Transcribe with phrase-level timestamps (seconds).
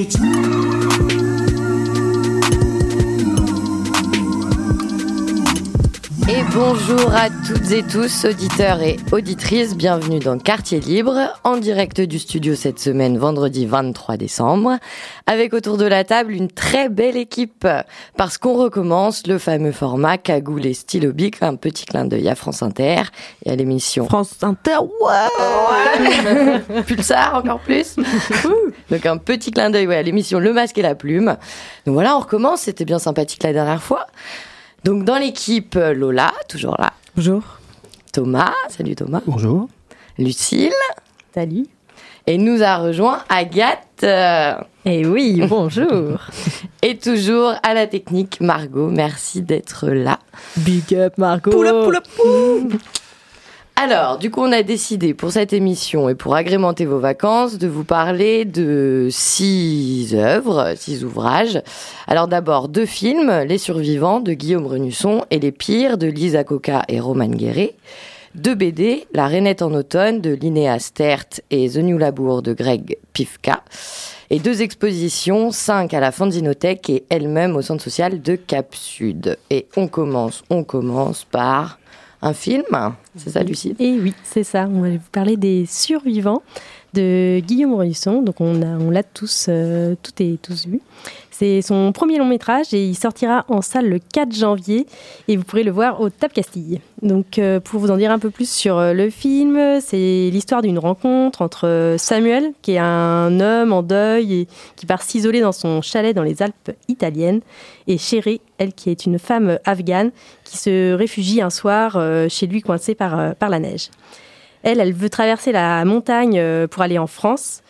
[0.00, 0.67] Et
[6.54, 12.18] bonjour à toutes et tous, auditeurs et auditrices, bienvenue dans Quartier Libre, en direct du
[12.18, 14.78] studio cette semaine, vendredi 23 décembre,
[15.26, 17.66] avec autour de la table une très belle équipe,
[18.16, 22.34] parce qu'on recommence le fameux format cagoule et stylo bic, un petit clin d'œil à
[22.34, 23.02] France Inter
[23.44, 27.96] et à l'émission France Inter, ouais, Pulsar encore plus.
[28.90, 31.36] Donc un petit clin d'œil ouais, à l'émission Le Masque et la Plume.
[31.86, 34.06] Donc voilà, on recommence, c'était bien sympathique la dernière fois.
[34.84, 36.92] Donc dans l'équipe, Lola, toujours là.
[37.16, 37.42] Bonjour.
[38.12, 39.22] Thomas, salut Thomas.
[39.26, 39.68] Bonjour.
[40.18, 40.72] Lucille.
[41.34, 41.66] Salut.
[42.26, 44.04] Et nous a rejoint Agathe.
[44.84, 46.20] Et oui, bonjour.
[46.82, 48.88] Et toujours à la technique, Margot.
[48.88, 50.18] Merci d'être là.
[50.56, 51.50] Big up, Margot.
[51.50, 52.70] Poula, poula, pou.
[53.80, 57.68] Alors, du coup, on a décidé pour cette émission et pour agrémenter vos vacances de
[57.68, 61.62] vous parler de six œuvres, six ouvrages.
[62.08, 66.82] Alors d'abord deux films, Les Survivants de Guillaume Renusson et Les Pires de Lisa Coca
[66.88, 67.76] et Roman Guéret.
[68.34, 72.98] Deux BD, La Rainette en automne de Linéa Stert et The New Labour de Greg
[73.12, 73.62] Pifka.
[74.30, 79.38] Et deux expositions, cinq à la Fanzinothèque et elle-même au centre social de Cap Sud.
[79.50, 81.78] Et on commence, on commence par
[82.20, 82.64] un film,
[83.16, 83.76] c'est ça Lucie?
[83.78, 84.68] Et oui, c'est ça.
[84.70, 86.42] On va vous parler des Survivants
[86.94, 88.22] de Guillaume Renusson.
[88.22, 90.80] Donc on l'a tous, euh, tout et tous vu.
[91.30, 94.86] C'est son premier long métrage et il sortira en salle le 4 janvier
[95.28, 96.80] et vous pourrez le voir au Tap Castille.
[97.00, 100.62] Donc euh, pour vous en dire un peu plus sur euh, le film, c'est l'histoire
[100.62, 105.52] d'une rencontre entre Samuel, qui est un homme en deuil et qui part s'isoler dans
[105.52, 107.40] son chalet dans les Alpes italiennes,
[107.86, 110.10] et Chéré, elle qui est une femme afghane
[110.42, 111.98] qui se réfugie un soir
[112.28, 113.90] chez lui coincée par la neige.
[114.62, 117.62] Elle, elle veut traverser la montagne pour aller en France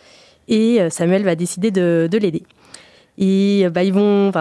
[0.47, 2.43] et Samuel va décider de, de l'aider.
[3.21, 4.31] Et bah, ils vont,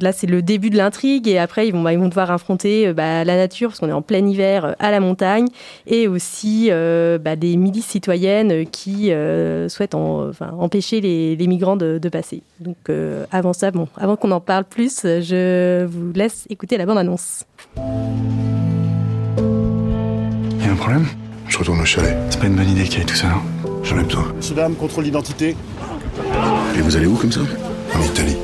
[0.00, 3.36] là c'est le début de l'intrigue et après ils vont, bah, devoir affronter bah, la
[3.36, 5.46] nature parce qu'on est en plein hiver à la montagne
[5.86, 12.42] et aussi euh, des milices citoyennes qui euh, souhaitent en, empêcher les, migrants de, passer.
[12.58, 16.98] Donc euh, avant ça, avant qu'on en parle plus, je vous laisse écouter la bande
[16.98, 17.44] annonce.
[17.76, 17.82] Il
[20.64, 21.06] y a un problème?
[21.54, 22.16] Je retourne au chalet.
[22.30, 24.24] C'est pas une bonne idée qu'il y ait tout ça, non J'en ai besoin.
[24.56, 25.54] Dame, contrôle l'identité.
[26.76, 27.42] Et vous allez où comme ça?
[27.94, 28.36] En Italie.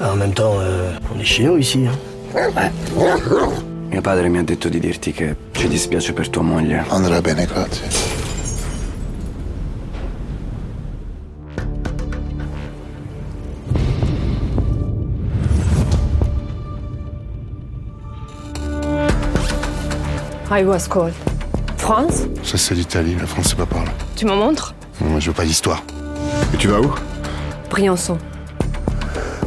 [0.00, 1.84] En même temps, euh, on est chez nous ici.
[1.84, 2.70] Hein.
[3.90, 6.84] Mio padre mi ha detto di dirti che ci dispiace per tua moglie.
[6.90, 7.88] Andrà bene, grazie.
[20.48, 21.31] I was called.
[21.82, 23.90] France Ça c'est l'Italie, la France c'est pas par là.
[24.14, 25.82] Tu m'en montres Moi je veux pas d'histoire.
[26.54, 26.94] Et tu vas où?
[27.70, 28.18] Briançon.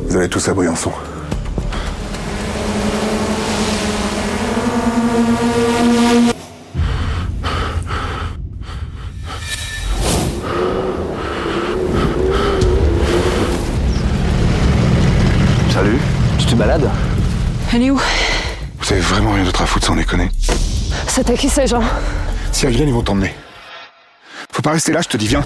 [0.09, 0.91] Vous allez tous à Briançon.
[15.69, 15.99] Salut,
[16.37, 16.89] tu te balades?
[17.73, 18.01] Elle est où?
[18.85, 20.29] Vous avez vraiment rien d'autre à foutre sans déconner.
[21.07, 21.81] C'était qui ces gens?
[22.51, 23.33] Si elles viennent, ils vont t'emmener.
[24.51, 25.41] Faut pas rester là, je te dis viens.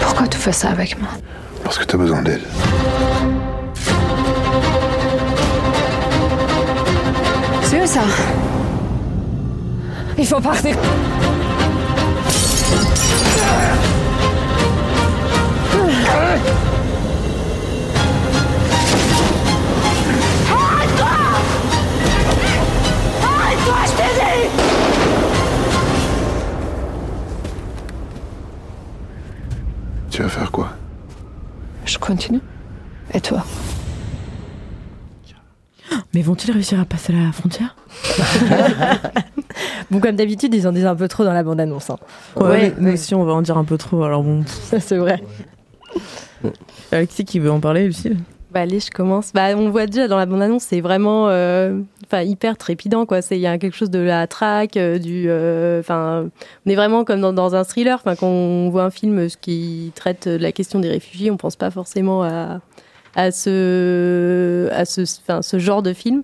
[0.00, 1.10] Pourquoi tu fais ça avec moi?
[1.62, 2.40] Parce que t'as besoin d'aide.
[7.64, 8.00] C'est où ça?
[10.16, 10.74] Il faut partir.
[30.36, 30.68] Faire quoi
[31.86, 32.40] Je continue.
[33.14, 33.44] Et toi
[36.12, 37.76] Mais vont-ils réussir à passer la frontière
[39.90, 41.90] Bon, comme d'habitude, ils en disent un peu trop dans la bande-annonce.
[41.90, 41.98] Hein.
[42.36, 44.02] Ouais, nous aussi, on va en dire un peu trop.
[44.02, 44.44] Alors bon.
[44.46, 45.22] Ça, c'est vrai.
[46.92, 48.18] Alexis qui veut en parler, Lucille
[48.52, 49.32] Bah, allez, je commence.
[49.32, 53.04] Bah, on voit déjà dans la bande-annonce, c'est vraiment euh, enfin hyper trépidant.
[53.30, 55.28] Il y a quelque chose de la traque, euh, du.
[55.80, 56.28] Enfin,
[56.64, 58.02] on est vraiment comme dans, dans un thriller.
[58.02, 61.70] Quand on voit un film qui traite de la question des réfugiés, on pense pas
[61.70, 62.60] forcément à,
[63.14, 66.22] à ce, à ce, ce genre de film.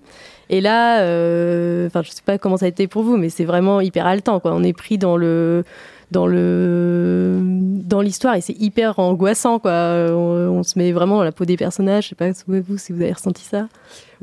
[0.49, 3.45] Et là, euh, enfin, je sais pas comment ça a été pour vous, mais c'est
[3.45, 4.53] vraiment hyper haletant, quoi.
[4.53, 5.63] On est pris dans le
[6.13, 9.71] dans le dans l'histoire et c'est hyper angoissant quoi.
[9.71, 12.05] On, on, se met vraiment dans la peau des personnages.
[12.05, 13.67] Je sais pas vous si vous avez ressenti ça.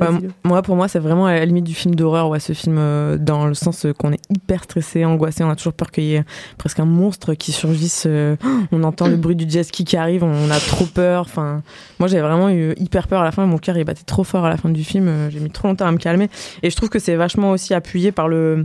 [0.00, 0.08] Ouais,
[0.44, 3.19] moi, pour moi, c'est vraiment à la limite du film d'horreur, ouais, ce film, euh,
[3.19, 6.14] dans le sens euh, qu'on est hyper stressé, angoissé, on a toujours peur qu'il y
[6.14, 6.25] ait
[6.56, 8.04] presque un monstre qui surgisse.
[8.06, 8.37] Euh,
[8.72, 11.22] on entend le bruit du jet ski qui arrive, on a trop peur.
[11.22, 11.62] Enfin,
[11.98, 13.44] moi, j'avais vraiment eu hyper peur à la fin.
[13.46, 15.10] Mon cœur, il battait trop fort à la fin du film.
[15.31, 16.31] J'ai mis trop longtemps à me calmer.
[16.62, 18.64] Et je trouve que c'est vachement aussi appuyé par le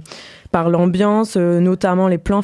[0.51, 2.41] par l'ambiance, euh, notamment les plans.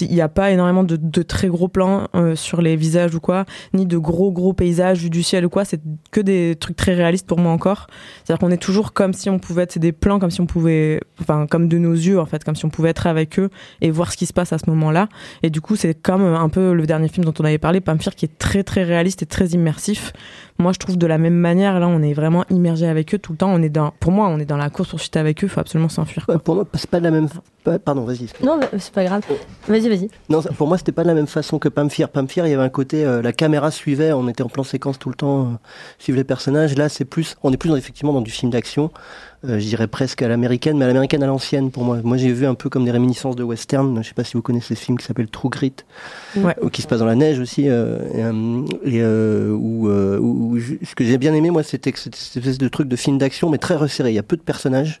[0.00, 3.20] Il n'y a pas énormément de, de très gros plans euh, sur les visages ou
[3.20, 5.64] quoi, ni de gros gros paysages du ciel ou quoi.
[5.64, 5.80] C'est
[6.10, 7.86] que des trucs très réalistes pour moi encore.
[8.24, 11.00] C'est-à-dire qu'on est toujours comme si on pouvait, c'est des plans comme si on pouvait,
[11.20, 13.90] enfin comme de nos yeux en fait, comme si on pouvait être avec eux et
[13.90, 15.08] voir ce qui se passe à ce moment-là.
[15.42, 18.14] Et du coup, c'est comme un peu le dernier film dont on avait parlé, Pamphir,
[18.14, 20.12] qui est très très réaliste et très immersif.
[20.60, 23.30] Moi, je trouve de la même manière, là, on est vraiment immergé avec eux tout
[23.30, 23.50] le temps.
[23.52, 25.46] On est dans, pour moi, on est dans la course poursuite avec eux.
[25.46, 26.26] Il faut absolument s'enfuir.
[26.44, 27.28] pour moi, c'est pas de la même.
[27.84, 28.26] Pardon, vas-y.
[28.42, 29.22] Non, c'est pas grave.
[29.68, 30.08] Vas-y, vas-y.
[30.28, 32.08] Non, pour moi, c'était pas de la même façon que Pamphir.
[32.08, 34.98] Pamphir, il y avait un côté, euh, la caméra suivait, on était en plan séquence
[34.98, 35.44] tout le temps, euh,
[35.98, 36.76] suivre les personnages.
[36.76, 38.90] Là, c'est plus, on est plus dans, effectivement dans du film d'action.
[39.44, 42.00] Euh, je dirais presque à l'américaine, mais à l'américaine à l'ancienne pour moi.
[42.02, 44.02] Moi, j'ai vu un peu comme des réminiscences de western.
[44.02, 45.74] Je sais pas si vous connaissez ce film qui s'appelle True Grit,
[46.36, 46.56] ouais.
[46.72, 47.98] qui se passe dans la neige aussi, euh,
[48.84, 52.88] et, euh, où, où, ce que j'ai bien aimé, moi, c'était cette espèce de truc
[52.88, 54.10] de film d'action, mais très resserré.
[54.10, 55.00] Il y a peu de personnages.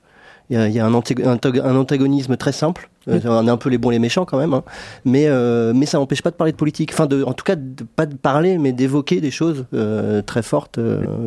[0.50, 2.88] Il y a, il y a un, antagonisme très simple.
[3.08, 4.62] Euh, on est un peu les bons les méchants quand même, hein.
[5.04, 6.90] mais euh, mais ça n'empêche pas de parler de politique.
[6.92, 10.42] Enfin, de, en tout cas, de, pas de parler, mais d'évoquer des choses euh, très
[10.42, 10.78] fortes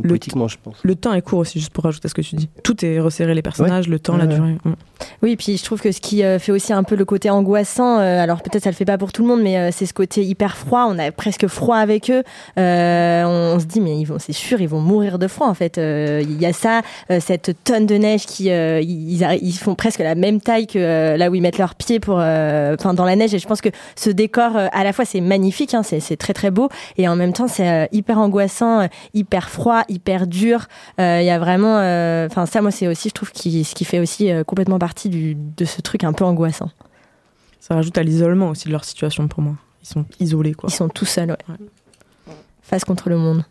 [0.04, 0.78] politiquement, je pense.
[0.84, 2.50] Le temps est court aussi, juste pour rajouter ce que tu dis.
[2.64, 4.58] Tout est resserré, les personnages, le temps, la durée.
[4.64, 4.74] Mm.
[5.24, 8.42] Oui, puis je trouve que ce qui fait aussi un peu le côté angoissant, alors
[8.42, 10.88] peut-être ça le fait pas pour tout le monde, mais c'est ce côté hyper froid.
[10.90, 12.24] On a presque froid avec eux.
[12.58, 15.78] On, se dit, mais ils vont, c'est sûr, ils vont mourir de froid en fait.
[15.78, 16.82] Il y a ça,
[17.20, 21.36] cette tonne de neige qui, ils, ils, font presque la même taille que là où
[21.36, 23.34] ils mettent leur pieds pour, euh, enfin, dans la neige.
[23.34, 26.34] Et je pense que ce décor, euh, à la fois, c'est magnifique, hein, c'est très
[26.34, 30.68] très beau, et en même temps, c'est euh, hyper angoissant, hyper froid, hyper dur.
[30.98, 31.76] Il y a vraiment,
[32.26, 35.36] enfin, ça, moi, c'est aussi, je trouve, qui, ce qui fait aussi complètement partie du,
[35.36, 36.70] de ce truc un peu angoissant.
[37.60, 39.56] Ça rajoute à l'isolement aussi de leur situation pour moi.
[39.84, 40.70] Ils sont isolés, quoi.
[40.70, 42.36] Ils sont tout seuls, ouais.
[42.62, 43.44] Face contre le monde.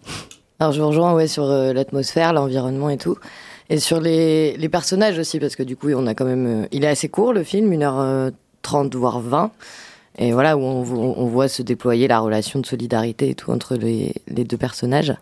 [0.58, 3.16] Alors je vous rejoins ouais, sur l'atmosphère, l'environnement et tout.
[3.70, 6.64] Et sur les, les, personnages aussi, parce que du coup, on a quand même.
[6.64, 9.52] Euh, il est assez court le film, 1h30 voire 20.
[10.19, 14.12] Et voilà, où on, voit se déployer la relation de solidarité et tout entre les,
[14.26, 15.14] deux personnages.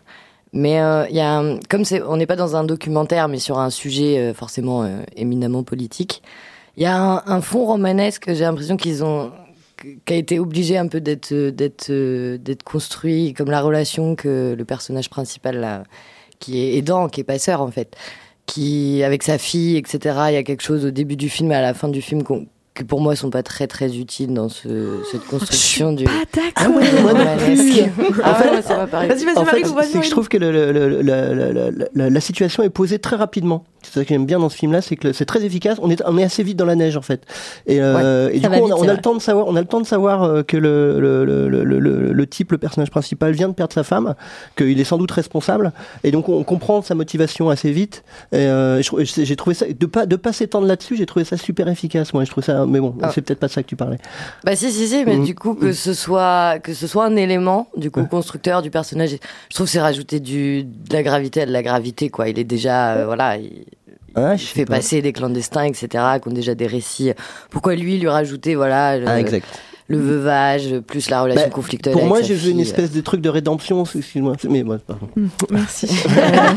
[0.51, 3.59] Mais euh, il y a, comme c'est, on n'est pas dans un documentaire, mais sur
[3.59, 4.83] un sujet euh, forcément
[5.15, 6.23] éminemment politique,
[6.75, 8.33] il y a un, un fond romanesque.
[8.33, 9.31] J'ai l'impression qu'ils ont,
[10.05, 11.91] qui a été obligé un peu d'être, d'être,
[12.37, 15.83] d'être construit, comme la relation que le personnage principal là,
[16.39, 17.95] qui est aidant, qui est passeur en fait
[18.49, 19.99] qui, avec sa fille, etc.
[20.29, 22.23] Il y a quelque chose au début du film et à la fin du film
[22.79, 26.05] qui pour moi sont pas très très utiles dans ce, cette construction du.
[26.05, 26.51] Pas d'accord.
[26.55, 27.59] Ah ouais, moi non plus.
[28.23, 32.09] En fait, ça Vas-y, vas-y, en fait, c'est que je trouve que le, le, la,
[32.09, 33.65] la, situation est posée très rapidement.
[33.81, 35.77] C'est ça que j'aime bien dans ce film-là, c'est que c'est très efficace.
[35.81, 37.23] On est, on est assez vite dans la neige en fait.
[37.65, 39.61] Et, euh, et du coup, on, a, on a le temps de savoir, on a
[39.61, 43.31] le temps de savoir euh, que le, le, le, le, le type, le personnage principal,
[43.33, 44.15] vient de perdre sa femme,
[44.57, 45.71] qu'il est sans doute responsable.
[46.03, 48.03] Et donc, on comprend sa motivation assez vite.
[48.31, 51.67] Et euh, j'ai trouvé ça de pas de pas s'étendre là-dessus, j'ai trouvé ça super
[51.67, 52.13] efficace.
[52.13, 52.65] Moi, je trouve ça.
[52.69, 53.11] Mais bon, ah.
[53.13, 53.97] c'est peut-être pas ça que tu parlais.
[54.43, 55.03] Bah si, si, si.
[55.05, 55.25] Mais mm.
[55.25, 59.11] du coup, que ce soit que ce soit un élément du coup constructeur du personnage,
[59.49, 62.29] je trouve c'est rajouter du de la gravité à de la gravité quoi.
[62.29, 63.37] Il est déjà euh, voilà.
[63.37, 63.65] Il,
[64.15, 67.11] ah, je fait passer des clandestins, etc., qui ont déjà des récits.
[67.51, 69.45] Pourquoi lui lui rajouter, voilà, ah, exact
[69.89, 71.93] le veuvage, plus la relation bah, conflictuelle.
[71.93, 74.35] Pour moi, j'ai vu une espèce de truc de rédemption, excuse-moi.
[74.47, 75.09] Mais moi, pardon.
[75.15, 75.87] Mm, merci.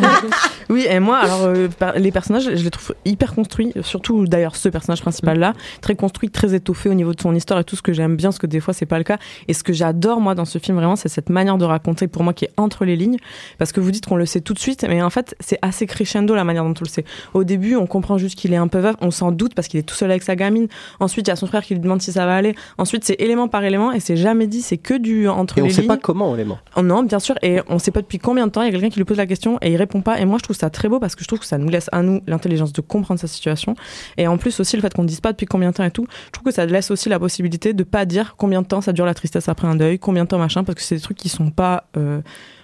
[0.68, 4.68] oui, et moi, alors, euh, les personnages, je les trouve hyper construits, surtout d'ailleurs ce
[4.68, 7.94] personnage principal-là, très construit, très étoffé au niveau de son histoire et tout ce que
[7.94, 9.16] j'aime bien, parce que des fois, c'est pas le cas.
[9.48, 12.24] Et ce que j'adore, moi, dans ce film, vraiment, c'est cette manière de raconter, pour
[12.24, 13.16] moi, qui est entre les lignes.
[13.56, 15.86] Parce que vous dites qu'on le sait tout de suite, mais en fait, c'est assez
[15.86, 17.06] crescendo la manière dont on le sait.
[17.32, 19.80] Au début, on comprend juste qu'il est un peu veuf, on s'en doute parce qu'il
[19.80, 20.68] est tout seul avec sa gamine.
[21.00, 22.54] Ensuite, il y a son frère qui lui demande si ça va aller.
[22.76, 25.68] Ensuite, c'est élément par élément et c'est jamais dit, c'est que du entre et les
[25.68, 26.58] on sait pas comment élément.
[26.76, 28.62] Oh non, bien sûr, et on sait pas depuis combien de temps.
[28.62, 30.20] Il y a quelqu'un qui lui pose la question et il répond pas.
[30.20, 31.88] Et moi, je trouve ça très beau parce que je trouve que ça nous laisse
[31.92, 33.74] à nous l'intelligence de comprendre sa situation.
[34.16, 36.06] Et en plus aussi le fait qu'on dise pas depuis combien de temps et tout,
[36.26, 38.92] je trouve que ça laisse aussi la possibilité de pas dire combien de temps ça
[38.92, 41.18] dure la tristesse après un deuil, combien de temps machin, parce que c'est des trucs
[41.18, 42.20] qui sont pas euh,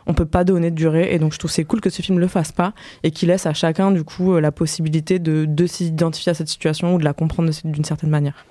[0.08, 2.18] on peut pas donner de durée et donc je trouve c'est cool que ce film
[2.18, 2.72] le fasse pas
[3.02, 6.48] et qu'il laisse à chacun du coup euh, la possibilité de, de s'identifier à cette
[6.48, 8.46] situation ou de la comprendre d'une certaine manière.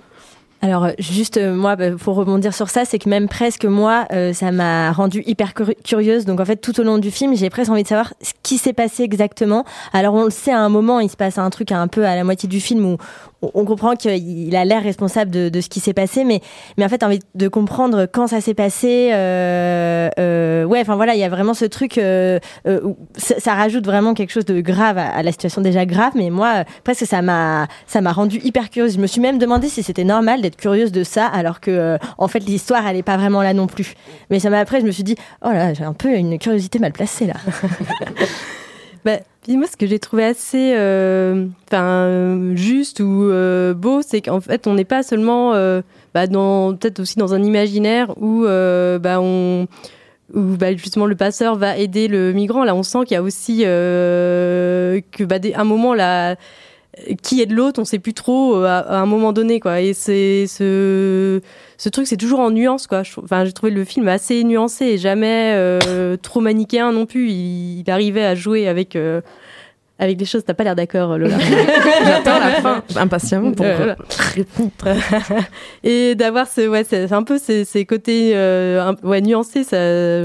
[0.62, 4.92] Alors juste moi bah, pour rebondir sur ça, c'est que même presque moi, ça m'a
[4.92, 6.26] rendu hyper curieuse.
[6.26, 8.58] Donc en fait tout au long du film, j'ai presque envie de savoir ce qui
[8.58, 9.66] s'est passé exactement.
[9.94, 12.16] Alors on le sait à un moment, il se passe un truc un peu à
[12.16, 12.98] la moitié du film où
[13.42, 16.42] on comprend qu'il a l'air responsable de, ce qui s'est passé, mais,
[16.78, 19.12] mais en fait, envie de comprendre quand ça s'est passé.
[19.14, 21.98] Euh, euh, ouais, enfin voilà, il y a vraiment ce truc.
[21.98, 26.14] Euh, euh où ça, rajoute vraiment quelque chose de grave à, la situation déjà grave,
[26.16, 27.68] mais moi, presque ça m'a
[28.12, 28.96] rendu hyper curieuse.
[28.96, 31.98] Je me suis même demandé si c'était normal d'être curieuse de ça, alors que euh,
[32.18, 33.96] en fait l'histoire elle est pas vraiment là non plus.
[34.30, 36.80] Mais ça m'a après, je me suis dit, oh là, j'ai un peu une curiosité
[36.80, 37.36] mal placée là.
[39.06, 39.18] bah,
[39.50, 44.68] moi, ce que j'ai trouvé assez euh, enfin juste ou euh, beau, c'est qu'en fait,
[44.68, 45.52] on n'est pas seulement
[46.14, 49.68] bah, dans peut-être aussi dans un imaginaire où bah, on
[50.34, 52.64] où bah, justement le passeur va aider le migrant.
[52.64, 56.36] Là, on sent qu'il y a aussi que bah, un moment là
[57.22, 59.82] qui est de l'autre, on sait plus trop à, un moment donné quoi.
[59.82, 61.42] Et c'est ce
[61.78, 63.04] ce truc, c'est toujours en nuance quoi.
[63.24, 65.80] Enfin, j'ai trouvé le film assez nuancé et jamais
[66.22, 67.30] trop manichéen non plus.
[67.30, 68.96] Il, il, arrivait à jouer avec
[70.00, 70.44] avec des choses.
[70.46, 71.38] T'as pas l'air d'accord, Lola.
[72.06, 73.66] J'attends la fin impatiemment pour
[74.36, 74.72] répondre.
[75.84, 79.78] et d'avoir ce, ouais, c'est un peu ces, ces côtés euh, ouais, nuancés, ça,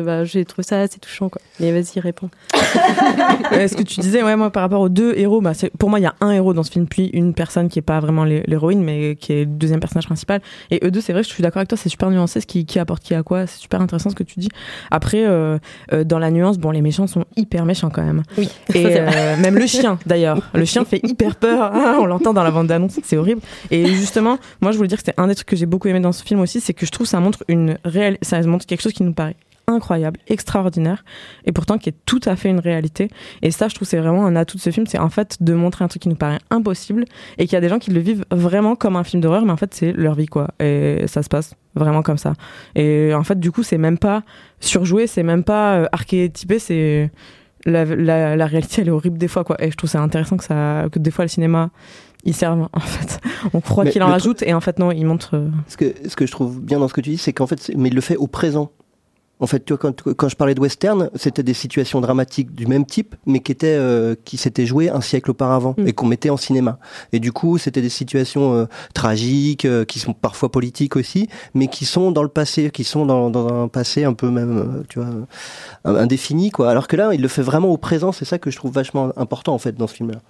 [0.02, 1.29] bah, j'ai trouvé ça assez touchant.
[1.29, 1.41] Quoi.
[1.61, 2.31] Mais vas-y, réponds.
[3.53, 6.03] Est-ce que tu disais, ouais, moi, par rapport aux deux héros, bah, pour moi, il
[6.03, 8.83] y a un héros dans ce film, puis une personne qui est pas vraiment l'héroïne,
[8.83, 10.41] mais qui est le deuxième personnage principal.
[10.71, 12.65] Et eux deux, c'est vrai, je suis d'accord avec toi, c'est super nuancé ce qui,
[12.65, 13.47] qui apporte qui à quoi.
[13.47, 14.49] C'est super intéressant ce que tu dis.
[14.91, 15.59] Après, euh,
[15.93, 18.23] euh, dans la nuance, bon, les méchants sont hyper méchants quand même.
[18.39, 18.49] Oui.
[18.75, 18.85] Et
[19.41, 20.51] même le chien, d'ailleurs.
[20.55, 21.71] Le chien fait hyper peur.
[21.75, 23.43] Ah, on l'entend dans la bande d'annonce, c'est horrible.
[23.71, 26.01] Et justement, moi, je voulais dire que c'était un des trucs que j'ai beaucoup aimé
[26.01, 28.67] dans ce film aussi, c'est que je trouve que ça montre une réelle, ça montre
[28.67, 31.04] quelque chose qui nous paraît incroyable, extraordinaire,
[31.45, 33.09] et pourtant qui est tout à fait une réalité.
[33.42, 35.54] Et ça, je trouve, c'est vraiment un atout de ce film, c'est en fait de
[35.54, 37.04] montrer un truc qui nous paraît impossible,
[37.38, 39.52] et qu'il y a des gens qui le vivent vraiment comme un film d'horreur, mais
[39.52, 40.49] en fait, c'est leur vie, quoi.
[40.61, 42.35] Et ça se passe vraiment comme ça.
[42.75, 44.23] Et en fait, du coup, c'est même pas
[44.61, 47.11] surjoué, c'est même pas euh, archétypé, c'est
[47.64, 50.45] la, la, réalité elle est horrible des fois quoi et je trouve ça intéressant que
[50.45, 51.71] ça que des fois le cinéma
[52.25, 53.21] il serve en fait
[53.52, 56.16] on croit qu'il en rajoute et en fait non il montre euh, ce que ce
[56.16, 58.00] que je trouve bien dans ce que tu dis c'est qu'en fait mais il le
[58.00, 58.73] fait au présent
[59.43, 62.69] en fait, tu vois, quand, quand je parlais de western, c'était des situations dramatiques du
[62.69, 65.89] même type, mais qui étaient euh, qui s'étaient jouées un siècle auparavant mm.
[65.89, 66.79] et qu'on mettait en cinéma.
[67.13, 71.67] Et du coup, c'était des situations euh, tragiques, euh, qui sont parfois politiques aussi, mais
[71.67, 75.01] qui sont dans le passé, qui sont dans, dans un passé un peu même, tu
[75.01, 75.09] vois,
[75.85, 76.71] indéfini, quoi.
[76.71, 78.13] Alors que là, il le fait vraiment au présent.
[78.13, 80.21] C'est ça que je trouve vachement important en fait dans ce film-là.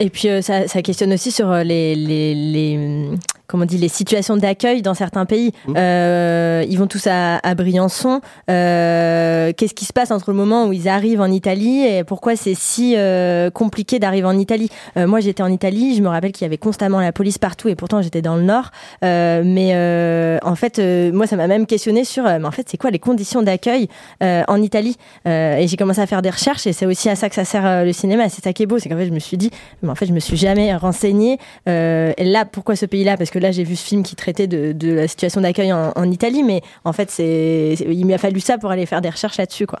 [0.00, 3.10] Et puis ça, ça, questionne aussi sur les, les, les
[3.48, 5.52] comment on dit, les situations d'accueil dans certains pays.
[5.66, 5.74] Mmh.
[5.76, 8.20] Euh, ils vont tous à, à Briançon.
[8.50, 12.36] Euh, Qu'est-ce qui se passe entre le moment où ils arrivent en Italie et pourquoi
[12.36, 14.68] c'est si euh, compliqué d'arriver en Italie?
[14.98, 15.96] Euh, Moi, j'étais en Italie.
[15.96, 18.42] Je me rappelle qu'il y avait constamment la police partout et pourtant j'étais dans le
[18.42, 18.70] nord.
[19.02, 20.78] Euh, mais en fait,
[21.12, 23.88] moi, ça m'a même questionné sur, mais en fait, c'est quoi les conditions d'accueil
[24.20, 24.96] en Italie?
[25.24, 27.84] Et j'ai commencé à faire des recherches et c'est aussi à ça que ça sert
[27.84, 28.28] le cinéma.
[28.28, 29.50] C'est ça qui est beau, c'est qu'en fait, je me suis dit,
[29.82, 31.38] mais en fait, je me suis jamais renseignée.
[31.66, 33.16] et là, pourquoi ce pays-là?
[33.16, 36.42] Parce que là, j'ai vu ce film qui traitait de, la situation d'accueil en, Italie,
[36.42, 39.80] mais en fait, c'est, il m'a fallu ça pour aller faire des recherches là-dessus, quoi.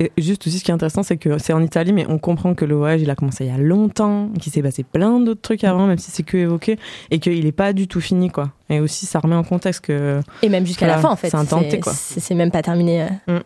[0.00, 2.54] Et juste aussi, ce qui est intéressant, c'est que c'est en Italie, mais on comprend
[2.54, 5.40] que le voyage, il a commencé il y a longtemps, qu'il s'est passé plein d'autres
[5.40, 6.78] trucs avant, même si c'est que évoqué,
[7.10, 8.50] et qu'il n'est pas du tout fini, quoi.
[8.68, 10.20] Et aussi, ça remet en contexte que.
[10.42, 11.30] Et même jusqu'à la fin, en fait.
[11.30, 11.92] C'est intenté, quoi.
[11.94, 13.06] C'est même pas terminé.
[13.28, 13.38] Euh.
[13.38, 13.40] Mm.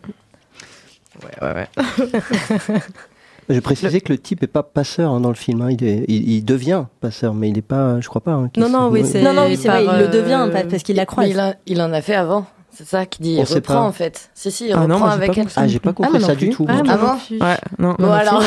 [1.23, 2.79] Ouais, ouais, ouais.
[3.53, 5.61] Je précisais que le type est pas passeur hein, dans le film.
[5.61, 5.69] Hein.
[5.71, 8.31] Il, il, devient passeur, mais il n'est pas, je crois pas.
[8.31, 9.21] Hein, non, non, oui, c'est.
[9.21, 11.29] Non, non, c'est vrai, il le devient parce qu'il la croise.
[11.29, 12.45] Il, il, en a fait avant.
[12.71, 13.33] C'est ça qui dit.
[13.33, 14.29] il reprend en fait.
[14.33, 15.47] Si si, il ah reprend avec elle.
[15.57, 16.65] Ah, j'ai pas compris ah, ça du tout.
[16.69, 17.95] Ah, bon Ouais, non.
[17.99, 18.41] Bon alors.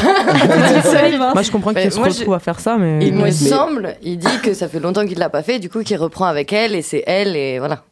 [1.34, 3.06] moi, je comprends qu'il se retrouve à faire ça, mais.
[3.06, 5.82] Il me semble, il dit que ça fait longtemps qu'il l'a pas fait, du coup,
[5.82, 7.84] qu'il reprend avec elle et c'est elle et voilà.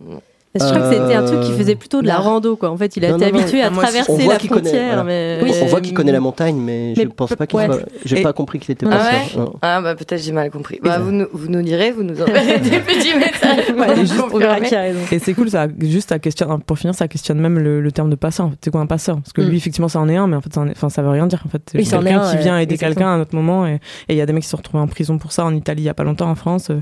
[0.55, 2.71] Je crois que c'était un truc qui faisait plutôt de la rando, quoi.
[2.71, 5.05] En fait, il a été habitué à traverser la frontière.
[5.05, 5.41] Mais...
[5.43, 7.81] Oui, on voit qu'il connaît la montagne, mais, je ne pense pas qu'il soit.
[8.05, 9.55] J'ai pas compris qu'il était ah passeur.
[9.63, 10.79] Ah bah peut-être j'ai mal compris.
[10.83, 15.13] Bah, vous, nous, vous nous direz, vous nous enverrez des petits messages.
[15.13, 15.67] et c'est cool, ça.
[15.81, 16.61] Juste, ça questionne.
[16.63, 18.51] Pour finir, ça questionne même le, terme de passeur.
[18.63, 19.57] C'est quoi un passeur Parce que lui, mm.
[19.57, 21.43] effectivement, ça en est un, mais en fait, ça, enfin, ça veut rien dire.
[21.47, 24.21] En fait, c'est quelqu'un qui vient aider quelqu'un à un autre moment, et il y
[24.21, 25.89] a des mecs qui se sont retrouvés en prison pour ça en Italie il y
[25.89, 26.71] a pas longtemps, en France.
[26.71, 26.81] Euh,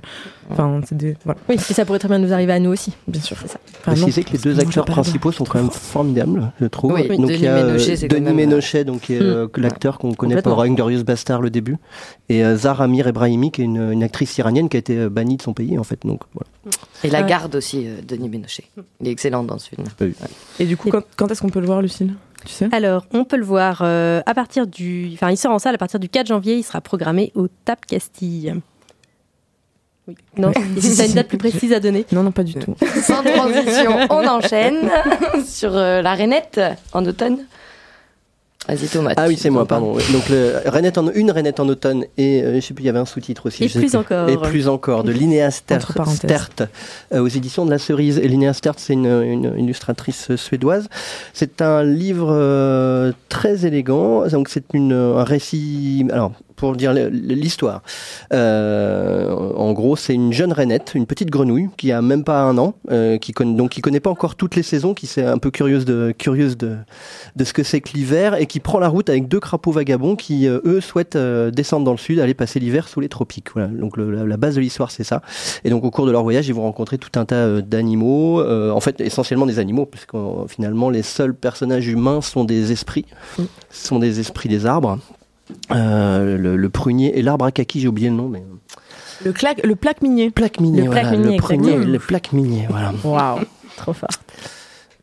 [0.51, 1.17] enfin, c'est des.
[1.49, 2.93] Oui, et ça pourrait très bien nous arriver à nous aussi.
[3.07, 3.60] Bien sûr, c'est ça
[4.43, 6.97] deux acteurs principaux sont quand même formidables, je trouve.
[6.97, 10.15] donc Denis il y a euh, Ménochet, Denis Ménochet, donc qui est euh, l'acteur qu'on
[10.15, 11.77] connaît pour Inglorious Bastard le début,
[12.29, 15.43] et euh, Zara Amir Ebrahimi, qui est une, actrice iranienne qui a été bannie de
[15.43, 16.01] son pays en fait.
[16.05, 16.51] Donc voilà.
[17.05, 18.65] Et la garde aussi, Denis Ménochet.
[19.01, 19.87] Il est excellent dans ce film.
[20.59, 22.15] Et du coup, quand, est-ce qu'on peut le voir, Lucille?
[22.45, 22.69] Tu sais?
[22.73, 25.11] Alors, on peut le voir à partir du.
[25.15, 26.57] Enfin, il sort en salle à partir du 4 janvier.
[26.57, 28.55] Il sera programmé au TAP Castille.
[30.11, 30.17] Oui.
[30.37, 32.75] Non, si tu as une date plus précise à donner Non, non, pas du tout.
[33.03, 34.91] Sans transition, on enchaîne
[35.47, 36.61] sur la rainette
[36.93, 37.39] en automne.
[38.69, 39.15] Vas-y Thomas.
[39.17, 39.95] Ah oui, c'est moi, pardon.
[39.95, 40.61] Donc le,
[40.99, 43.47] en, une rainette en automne et euh, je sais plus, il y avait un sous-titre
[43.47, 43.65] aussi.
[43.65, 44.29] Et plus encore.
[44.29, 45.93] Et plus encore de Linnea Stert,
[47.13, 48.19] euh, aux éditions de La Cerise.
[48.19, 50.89] Et Linnea Stert, c'est une, une, illustratrice suédoise.
[51.33, 54.27] C'est un livre euh, très élégant.
[54.29, 56.07] Donc c'est un récit.
[56.13, 57.83] Alors pour dire l'histoire.
[58.35, 62.59] Euh, en gros, c'est une jeune rainette, une petite grenouille qui a même pas un
[62.59, 65.39] an, euh, qui connaît, donc qui connaît pas encore toutes les saisons, qui est un
[65.39, 66.77] peu curieuse de curieuse de,
[67.35, 70.17] de ce que c'est que l'hiver et qui prend la route avec deux crapauds vagabonds
[70.17, 73.49] qui euh, eux souhaitent descendre dans le sud, aller passer l'hiver sous les tropiques.
[73.55, 73.69] Voilà.
[73.69, 75.23] Donc la, base de l'histoire c'est ça.
[75.65, 78.81] Et donc au cours de leur voyage, ils vont rencontrer tout un tas d'animaux, en
[78.81, 80.17] fait essentiellement des animaux, puisque
[80.49, 83.07] finalement les seuls personnages humains sont des esprits,
[83.39, 83.45] mm.
[83.71, 84.99] sont des esprits des arbres.
[85.73, 88.43] Euh, le, prunier et l'arbre à kaki, j'ai oublié le nom, mais.
[89.25, 90.31] Le, claque, le plaque minier.
[90.31, 91.17] Plaque minier, le voilà.
[91.17, 92.93] le prunier, le plaque minier, voilà.
[93.05, 93.41] Waouh,
[93.77, 94.09] trop fort.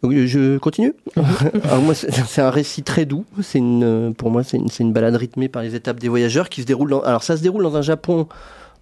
[0.04, 0.94] Donc, je continue.
[1.63, 3.25] Alors moi, c'est un récit très doux.
[3.42, 6.62] C'est une, pour moi, c'est une, une, balade rythmée par les étapes des voyageurs qui
[6.62, 6.89] se déroule.
[6.89, 8.27] Dans, alors ça se déroule dans un Japon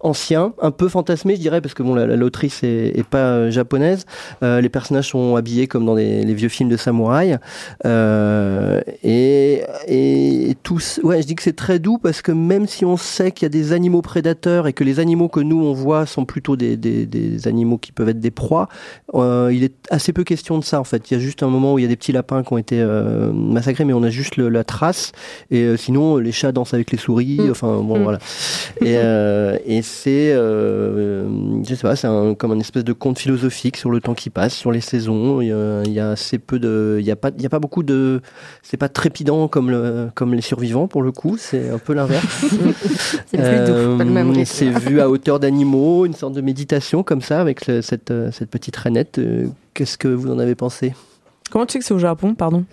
[0.06, 4.04] ancien, un peu fantasmé, je dirais, parce que bon, l'autrice la, est, pas euh, japonaise.
[4.42, 7.38] Euh, les personnages sont habillés comme dans les, vieux films de samouraï.
[7.84, 12.84] Euh, et, et tous, ouais, je dis que c'est très doux parce que même si
[12.84, 15.72] on sait qu'il y a des animaux prédateurs et que les animaux que nous on
[15.72, 18.68] voit sont plutôt des, des, des animaux qui peuvent être des proies,
[19.14, 21.10] il est assez peu question de ça en fait.
[21.10, 22.58] Il y a juste un moment où il y a des petits lapins qui ont
[22.58, 22.84] été
[23.34, 25.12] massacrés, mais on a juste le, la trace.
[25.50, 27.38] Et sinon, les chats dansent avec les souris.
[27.40, 27.50] Mm.
[27.50, 28.02] Enfin bon, mm.
[28.02, 28.18] voilà.
[28.82, 28.96] Et,
[29.78, 31.26] et c'est, euh,
[31.64, 34.54] je sais pas, c'est comme un espèce de conte philosophique sur le temps qui passe,
[34.54, 35.40] sur les saisons.
[35.40, 37.82] Il y a, assez peu de, il y a pas, il y a pas beaucoup
[37.82, 38.20] de,
[38.62, 41.36] c'est pas trépidant comme le, comme les survivants pour le coup.
[41.38, 42.24] C'est un peu l'inverse.
[43.26, 47.64] c'est euh, même C'est vu à hauteur d'animaux, une sorte de méditation comme ça avec
[47.64, 49.18] cette, cette petite rainette.
[49.18, 50.94] Euh, qu'est-ce que vous en avez pensé?
[51.50, 52.64] Comment tu sais que c'est au Japon, pardon?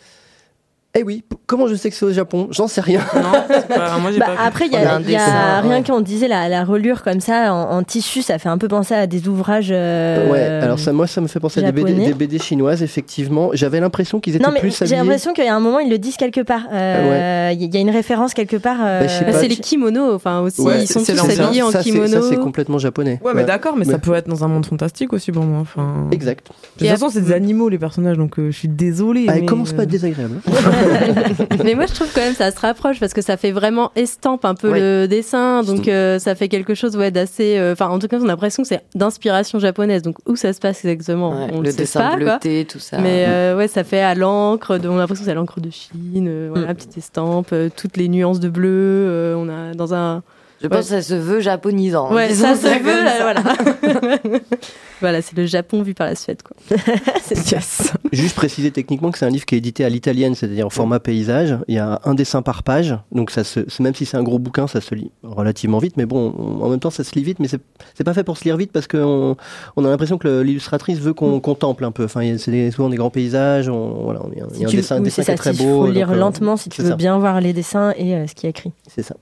[0.95, 2.49] Eh oui, comment je sais que c'est au Japon?
[2.51, 2.99] J'en sais rien.
[3.15, 3.31] Non,
[3.67, 6.63] pas, moi, bah, pas après, il y a, y a rien qu'on disait, la, la,
[6.63, 9.69] relure comme ça en, tissu, ça fait un peu penser à des ouvrages.
[9.71, 12.83] Euh, ouais, alors ça, moi, ça me fait penser à des BD, des BD, chinoises,
[12.83, 13.49] effectivement.
[13.53, 15.89] J'avais l'impression qu'ils étaient non, mais plus J'ai l'impression qu'il y a un moment, ils
[15.89, 16.61] le disent quelque part.
[16.71, 18.77] Euh, il y a une référence quelque part.
[18.81, 22.21] Euh, bah, c'est les kimonos, enfin aussi, ils sont tous habillés en kimono.
[22.21, 23.19] Ça, c'est complètement japonais.
[23.23, 25.61] Ouais, mais d'accord, mais ça peut être dans un monde fantastique aussi pour moi.
[25.61, 26.07] Enfin...
[26.11, 26.51] Exact.
[26.77, 29.25] De toute façon, c'est des animaux, les personnages, donc je suis désolée.
[29.27, 30.35] Ah, commence pas à être désagréable.
[31.63, 34.45] mais moi, je trouve quand même ça se rapproche parce que ça fait vraiment estampe
[34.45, 35.63] un peu le dessin.
[35.63, 37.57] Donc, euh, ça fait quelque chose ouais, d'assez.
[37.57, 40.01] Euh, enfin, en tout cas, on a l'impression que c'est d'inspiration japonaise.
[40.01, 42.99] Donc, où ça se passe exactement On le, le dessin pas, bleuté, tout ça.
[42.99, 44.79] Mais euh, ouais, ça fait à l'encre.
[44.83, 46.49] On a l'impression que c'est à l'encre de Chine.
[46.49, 46.75] voilà, mm.
[46.75, 49.35] petite estampe, toutes les nuances de bleu.
[49.37, 50.23] on a dans un.
[50.63, 52.13] Je pense que ça se veut japonisant.
[52.13, 53.43] Ouais, ça se veut, voilà.
[55.01, 56.55] voilà, c'est le Japon vu par la Suède, quoi.
[57.21, 57.91] c'est yes.
[58.13, 61.01] Juste préciser techniquement que c'est un livre qui est édité à l'italienne, c'est-à-dire en format
[61.01, 61.57] paysage.
[61.67, 64.39] Il y a un dessin par page, donc ça se, même si c'est un gros
[64.39, 65.97] bouquin, ça se lit relativement vite.
[65.97, 68.45] Mais bon, en même temps, ça se lit vite, mais c'est pas fait pour se
[68.45, 69.35] lire vite parce qu'on
[69.75, 72.05] on a l'impression que l'illustratrice veut qu'on contemple un peu.
[72.05, 73.67] Enfin, c'est souvent des grands paysages.
[73.67, 75.85] On, voilà, il y a un dessin, dessin qui est très beau.
[75.85, 78.35] Il faut lire euh, lentement si tu veux bien voir les dessins et euh, ce
[78.35, 78.71] qui est écrit.
[78.87, 79.15] C'est ça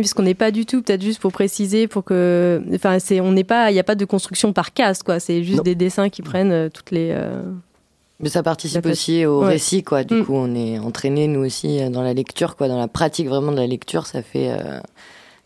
[0.00, 3.44] puisqu'on n'est pas du tout, peut-être juste pour préciser, pour que, enfin, c'est, on n'est
[3.44, 5.20] pas, il n'y a pas de construction par case, quoi.
[5.20, 7.10] C'est juste des dessins qui prennent euh, toutes les.
[7.12, 7.42] Euh,
[8.20, 10.04] Mais ça participe aussi au récit, quoi.
[10.04, 10.24] Du mm.
[10.24, 13.52] coup, on est entraîné nous aussi euh, dans la lecture, quoi, dans la pratique vraiment
[13.52, 14.06] de la lecture.
[14.06, 14.50] Ça fait,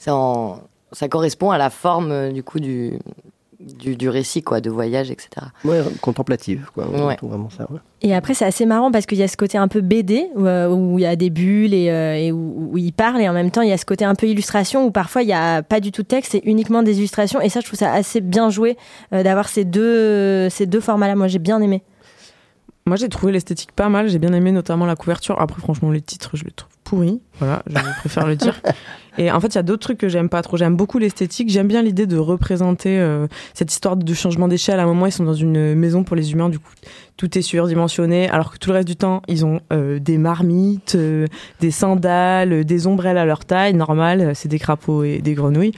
[0.06, 0.60] en,
[0.92, 2.98] ça correspond à la forme du coup du
[3.61, 5.29] du, du, récit, quoi, de voyage, etc.
[5.64, 6.85] Ouais, contemplative, quoi.
[6.85, 7.68] Vraiment ça,
[8.03, 10.68] Et après, c'est assez marrant parce qu'il y a ce côté un peu BD euh,
[10.68, 13.51] où, il y a des bulles et, euh, et où, il parle, et en même
[13.51, 15.81] temps, il y a ce côté un peu illustration où parfois il n'y a pas
[15.81, 17.40] du tout de texte, c'est uniquement des illustrations.
[17.40, 18.77] Et ça, je trouve ça assez bien joué
[19.12, 21.14] euh, d'avoir ces deux, ces deux formats-là.
[21.14, 21.83] Moi, j'ai bien aimé.
[22.87, 24.09] Moi, j'ai trouvé l'esthétique pas mal.
[24.09, 25.40] J'ai bien aimé notamment la couverture.
[25.40, 26.73] Après, franchement, les titres, je les trouve
[27.38, 28.61] Voilà, je préfère le dire.
[29.18, 30.57] Et en fait, il y a d'autres trucs que j'aime pas trop.
[30.57, 31.50] J'aime beaucoup l'esthétique.
[31.50, 34.81] J'aime bien l'idée de représenter euh, cette histoire de changement d'échelle.
[34.81, 36.48] À un moment, ils sont dans une maison pour les humains.
[36.48, 36.72] Du coup,
[37.20, 40.94] tout est surdimensionné, alors que tout le reste du temps, ils ont euh, des marmites,
[40.94, 41.26] euh,
[41.61, 45.72] des sandales, des ombrelles à leur taille, normal, c'est des crapauds et des grenouilles.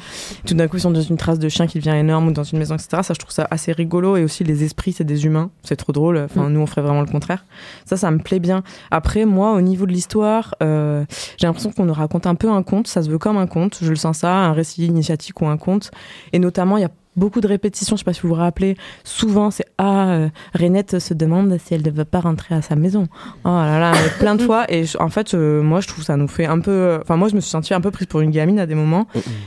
[0.46, 2.44] Tout d'un coup, ils sont dans une trace de chien qui devient énorme ou dans
[2.44, 3.02] une maison, etc.
[3.02, 4.16] Ça, je trouve ça assez rigolo.
[4.16, 5.50] Et aussi, les esprits, c'est des humains.
[5.64, 6.16] C'est trop drôle.
[6.18, 6.52] Enfin, mm.
[6.52, 7.44] nous, on ferait vraiment le contraire.
[7.86, 8.62] Ça, ça me plaît bien.
[8.92, 11.01] Après, moi, au niveau de l'histoire, euh,
[11.38, 12.86] j'ai l'impression qu'on nous raconte un peu un conte.
[12.86, 13.78] Ça se veut comme un conte.
[13.80, 15.90] Je le sens ça, un récit initiatique ou un conte.
[16.32, 17.96] Et notamment, il y a beaucoup de répétitions.
[17.96, 18.76] Je sais pas si vous vous rappelez.
[19.04, 22.76] Souvent, c'est ah, euh, Renette se demande si elle ne veut pas rentrer à sa
[22.76, 23.06] maison.
[23.44, 24.64] Oh là là, plein de fois.
[24.70, 26.98] Et en fait, euh, moi, je trouve ça nous fait un peu.
[27.02, 29.06] Enfin, moi, je me suis sentie un peu prise pour une gamine à des moments.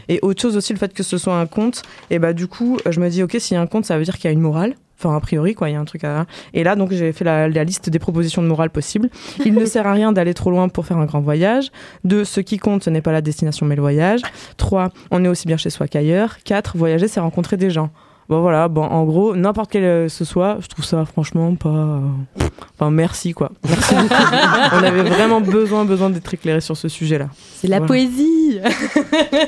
[0.09, 1.81] Et autre chose aussi, le fait que ce soit un conte.
[2.09, 4.03] Et bah, du coup, je me dis, ok, s'il y a un conte, ça veut
[4.03, 4.75] dire qu'il y a une morale.
[4.97, 6.25] Enfin, a priori, quoi, il y a un truc à.
[6.53, 9.09] Et là, donc, j'ai fait la, liste des propositions de morale possibles.
[9.45, 11.71] Il ne sert à rien d'aller trop loin pour faire un grand voyage.
[12.03, 14.21] Deux, ce qui compte, ce n'est pas la destination, mais le voyage.
[14.57, 16.37] Trois, on est aussi bien chez soi qu'ailleurs.
[16.43, 17.89] Quatre, voyager, c'est rencontrer des gens.
[18.27, 21.69] Bon, voilà, bon, en gros, n'importe quel euh, ce soit, je trouve ça franchement pas.
[21.69, 21.99] Euh,
[22.73, 23.51] enfin, merci, quoi.
[23.67, 23.93] Merci
[24.73, 27.29] on avait vraiment besoin, besoin d'être éclairé sur ce sujet-là.
[27.37, 28.59] C'est la poésie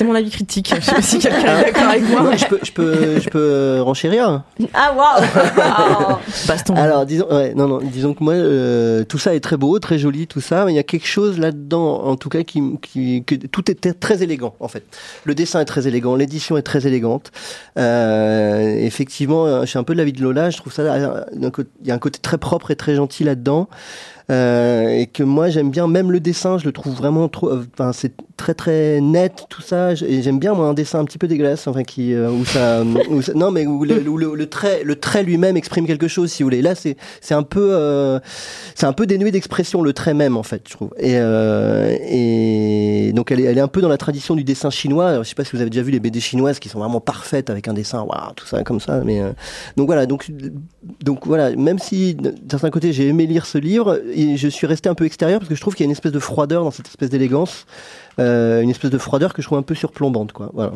[0.00, 0.72] c'était mon avis critique.
[0.74, 2.34] Je sais pas si quelqu'un est d'accord avec moi.
[2.34, 4.44] Je peux, je peux, je peux renchérir.
[4.72, 6.16] Ah waouh
[6.48, 6.74] Baston.
[6.74, 9.98] Alors disons, ouais, non, non, disons que moi, euh, tout ça est très beau, très
[9.98, 13.24] joli, tout ça, mais il y a quelque chose là-dedans, en tout cas, qui, qui,
[13.24, 14.84] que tout est très élégant, en fait.
[15.24, 17.30] Le dessin est très élégant, l'édition est très élégante.
[17.78, 20.48] Euh, effectivement, je suis un peu de l'avis de Lola.
[20.48, 21.42] Je trouve ça, il
[21.84, 23.68] y a un côté très propre et très gentil là-dedans.
[24.30, 27.66] Euh, et que moi j'aime bien même le dessin je le trouve vraiment trop euh,
[27.72, 29.92] enfin c'est très très net tout ça.
[29.92, 32.82] Et j'aime bien moi un dessin un petit peu dégueulasse enfin qui euh, où, ça,
[33.34, 36.62] non mais où le, trait le trait lui-même exprime quelque chose si vous voulez.
[36.62, 38.18] Là c'est c'est un peu
[38.74, 40.90] c'est un peu dénué d'expression le trait même en fait je trouve.
[40.98, 45.22] Et et donc elle est elle est un peu dans la tradition du dessin chinois.
[45.22, 47.50] Je sais pas si vous avez déjà vu les BD chinoises qui sont vraiment parfaites
[47.50, 49.20] avec un dessin waouh tout ça comme ça mais
[49.76, 50.30] donc voilà donc
[51.02, 54.00] donc voilà même si d'un certain côté j'ai aimé lire ce livre
[54.36, 56.12] je suis resté un peu extérieur parce que je trouve qu'il y a une espèce
[56.12, 57.66] de froideur dans cette espèce d'élégance,
[58.20, 60.50] euh, une espèce de froideur que je trouve un peu surplombante, quoi.
[60.54, 60.72] Voilà.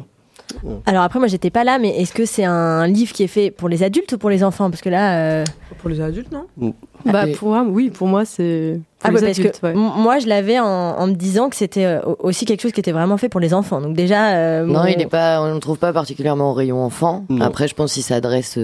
[0.87, 3.51] Alors après, moi, j'étais pas là, mais est-ce que c'est un livre qui est fait
[3.51, 4.71] pour les adultes ou pour les enfants?
[4.71, 5.45] Parce que là, euh,
[5.79, 6.47] pour les adultes, non?
[6.57, 6.71] Mm.
[7.07, 8.81] Bah pour moi, oui, pour moi, c'est.
[9.03, 12.63] Ah bah, parce que moi, je l'avais en, me disant que c'était euh, aussi quelque
[12.63, 13.81] chose qui était vraiment fait pour les enfants.
[13.81, 14.63] Donc déjà.
[14.65, 15.41] non, il est pas.
[15.43, 17.25] On ne le trouve pas particulièrement au rayon enfant.
[17.41, 18.59] Après, je pense qu'il s'adresse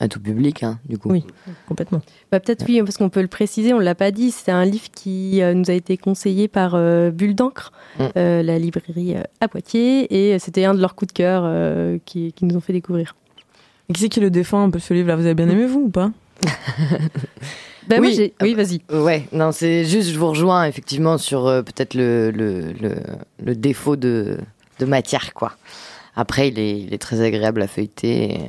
[0.00, 1.10] à tout public, hein, du coup.
[1.10, 1.24] Oui,
[1.68, 2.00] complètement.
[2.32, 4.64] Bah, Peut-être oui, parce qu'on peut le préciser, on ne l'a pas dit, c'est un
[4.64, 8.04] livre qui euh, nous a été conseillé par euh, Bulle d'encre, mm.
[8.16, 12.44] euh, la librairie à Poitiers, et c'était un de leurs coups de cœur qui, qui,
[12.46, 13.14] nous ont fait découvrir.
[13.88, 15.16] Et qui c'est qui le défend un peu ce livre-là?
[15.16, 16.10] Vous avez bien aimé, vous, ou pas?
[17.88, 18.82] Bah oui, oui vas-y.
[18.94, 22.94] Ouais, non, c'est juste, je vous rejoins effectivement sur peut-être le, le, le,
[23.42, 24.38] le, défaut de,
[24.78, 25.56] de matière, quoi.
[26.14, 28.34] Après, il est, il est très agréable à feuilleter.
[28.34, 28.40] Et,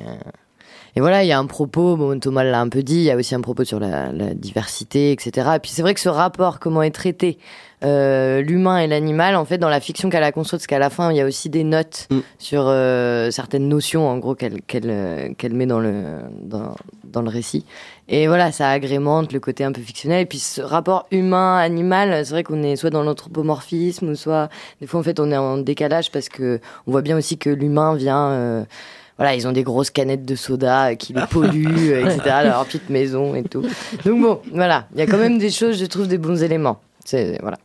[0.95, 3.11] et voilà, il y a un propos, bon, Thomas l'a un peu dit, il y
[3.11, 5.51] a aussi un propos sur la, la diversité, etc.
[5.55, 7.37] Et puis c'est vrai que ce rapport, comment est traité
[7.83, 10.91] euh, l'humain et l'animal, en fait, dans la fiction qu'elle a construite, parce qu'à la
[10.91, 12.19] fin, il y a aussi des notes mm.
[12.37, 16.03] sur euh, certaines notions, en gros, qu'elle qu'elle euh, qu'elle met dans le,
[16.43, 16.75] dans,
[17.05, 17.65] dans, le récit.
[18.07, 20.21] Et voilà, ça agrémente le côté un peu fictionnel.
[20.21, 24.49] Et puis ce rapport humain-animal, c'est vrai qu'on est soit dans l'anthropomorphisme, ou soit,
[24.79, 27.49] des fois, en fait, on est en décalage parce que on voit bien aussi que
[27.49, 28.65] l'humain vient...
[29.11, 32.65] Euh, voilà, ils ont des grosses canettes de soda qui les polluent, euh, etc., leur
[32.65, 33.63] petite maison et tout.
[34.05, 36.79] Donc bon, voilà, il y a quand même des choses, je trouve, des bons éléments.
[37.05, 37.57] C'est voilà.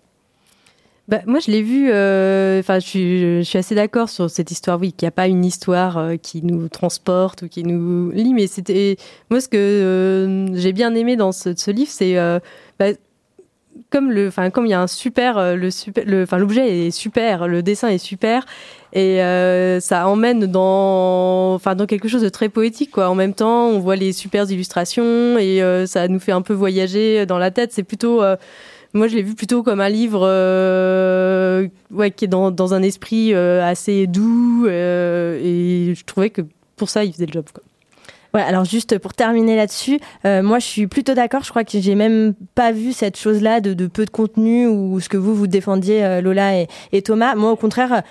[1.08, 1.88] Bah, moi, je l'ai vu.
[1.92, 4.80] Euh, enfin, je, suis assez d'accord sur cette histoire.
[4.80, 8.34] Oui, qu'il n'y a pas une histoire euh, qui nous transporte ou qui nous lie.
[8.34, 8.96] Mais c'était
[9.30, 12.16] moi ce que j'ai bien aimé dans ce, livre, c'est
[12.78, 12.86] bah,
[13.90, 16.90] comme le, enfin comme il y a un super, le super, le, enfin l'objet est
[16.90, 18.44] super, le dessin est super,
[18.92, 23.34] et euh, ça emmène dans enfin dans quelque chose de très poétique quoi en même
[23.34, 27.38] temps on voit les super illustrations et euh, ça nous fait un peu voyager dans
[27.38, 28.36] la tête c'est plutôt euh,
[28.94, 30.22] moi, je l'ai vu plutôt comme un livre
[31.90, 36.40] ouais, qui est dans, dans un esprit assez doux et je trouvais que
[36.76, 37.44] pour ça, il faisait le job.
[38.36, 41.42] Ouais, alors juste pour terminer là-dessus, euh, moi je suis plutôt d'accord.
[41.42, 45.00] Je crois que j'ai même pas vu cette chose-là de, de, peu de contenu ou
[45.00, 47.34] ce que vous vous défendiez, euh, Lola et, et, Thomas.
[47.34, 48.02] Moi, au contraire,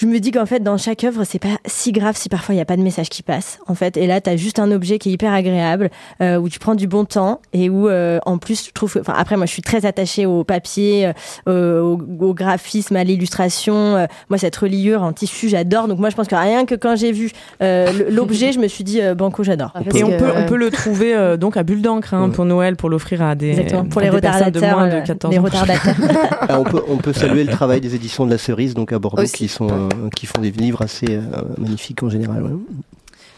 [0.00, 2.58] je me dis qu'en fait, dans chaque œuvre, c'est pas si grave si parfois il
[2.58, 3.58] n'y a pas de message qui passe.
[3.66, 6.48] En fait, et là, tu as juste un objet qui est hyper agréable, euh, où
[6.48, 8.96] tu prends du bon temps et où, en plus, je trouve.
[9.00, 11.12] Enfin, après, moi, je suis très attachée au papier,
[11.46, 14.06] au, au, graphisme, à l'illustration.
[14.28, 15.88] moi, cette reliure en tissu, j'adore.
[15.88, 19.00] Donc, moi, je pense que rien que quand j'ai vu l'objet, je me suis dit,
[19.16, 19.72] Banco, j'adore.
[19.94, 22.76] Et on peut, on peut le trouver euh, donc à Bulle d'encre hein, pour Noël,
[22.76, 25.40] pour l'offrir à des, pour les retardataires, de moins de 14 euh,
[26.48, 28.98] ah, on, peut, on peut saluer le travail des éditions de la Cerise, donc à
[28.98, 31.18] Bordeaux, qui, sont, euh, qui font des livres assez
[31.58, 32.44] magnifiques en général.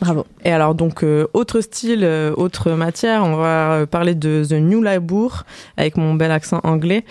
[0.00, 0.26] Bravo.
[0.44, 2.04] Et alors donc autre style,
[2.36, 5.44] autre matière, on va parler de The New Labour
[5.76, 7.04] avec mon bel accent anglais,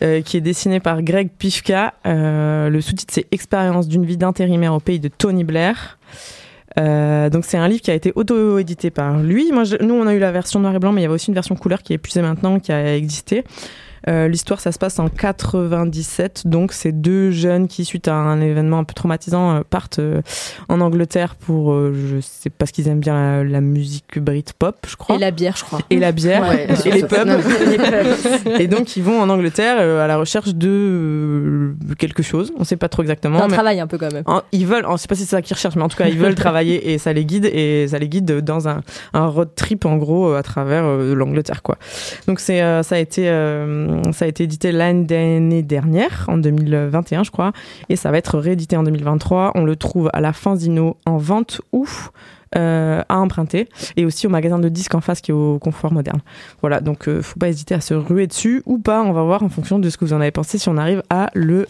[0.00, 1.94] qui est dessiné par Greg Pifka.
[2.04, 5.98] le sous-titre c'est Expérience d'une vie d'intérimaire au pays de Tony Blair.
[6.78, 9.50] Euh, donc c'est un livre qui a été auto-édité par lui.
[9.50, 11.34] Nous, on a eu la version noir et blanc, mais il y avait aussi une
[11.34, 13.44] version couleur qui est épuisée maintenant, qui a existé.
[14.06, 18.78] L'histoire, ça se passe en 97, donc c'est deux jeunes qui, suite à un événement
[18.78, 20.00] un peu traumatisant, partent
[20.68, 25.16] en Angleterre pour, je sais pas ce qu'ils aiment bien, la, musique Brit-pop, je crois.
[25.16, 25.80] Et la bière, je crois.
[25.90, 27.28] Et la bière, et les pubs.
[28.60, 32.88] et donc ils vont en Angleterre à la recherche de quelque chose, on sait pas
[32.88, 33.42] trop exactement.
[33.42, 34.24] Un travail un peu quand même.
[34.52, 36.18] ils veulent, on sait pas si c'est ça qu'ils recherchent, mais en tout cas ils
[36.18, 38.82] veulent travailler et ça les guide et ça les guide dans un,
[39.12, 41.76] un road trip en gros à travers l'Angleterre quoi.
[42.26, 43.28] Donc c'est ça a été
[44.12, 47.52] ça a été édité l'année dernière en 2021 je crois
[47.88, 49.52] et ça va être réédité en 2023.
[49.54, 51.86] On le trouve à la Fanzino en vente ou
[52.54, 56.20] à emprunter et aussi au magasin de disques en face qui est au confort moderne.
[56.62, 59.50] Voilà, donc faut pas hésiter à se ruer dessus ou pas, on va voir en
[59.50, 61.66] fonction de ce que vous en avez pensé si on arrive à le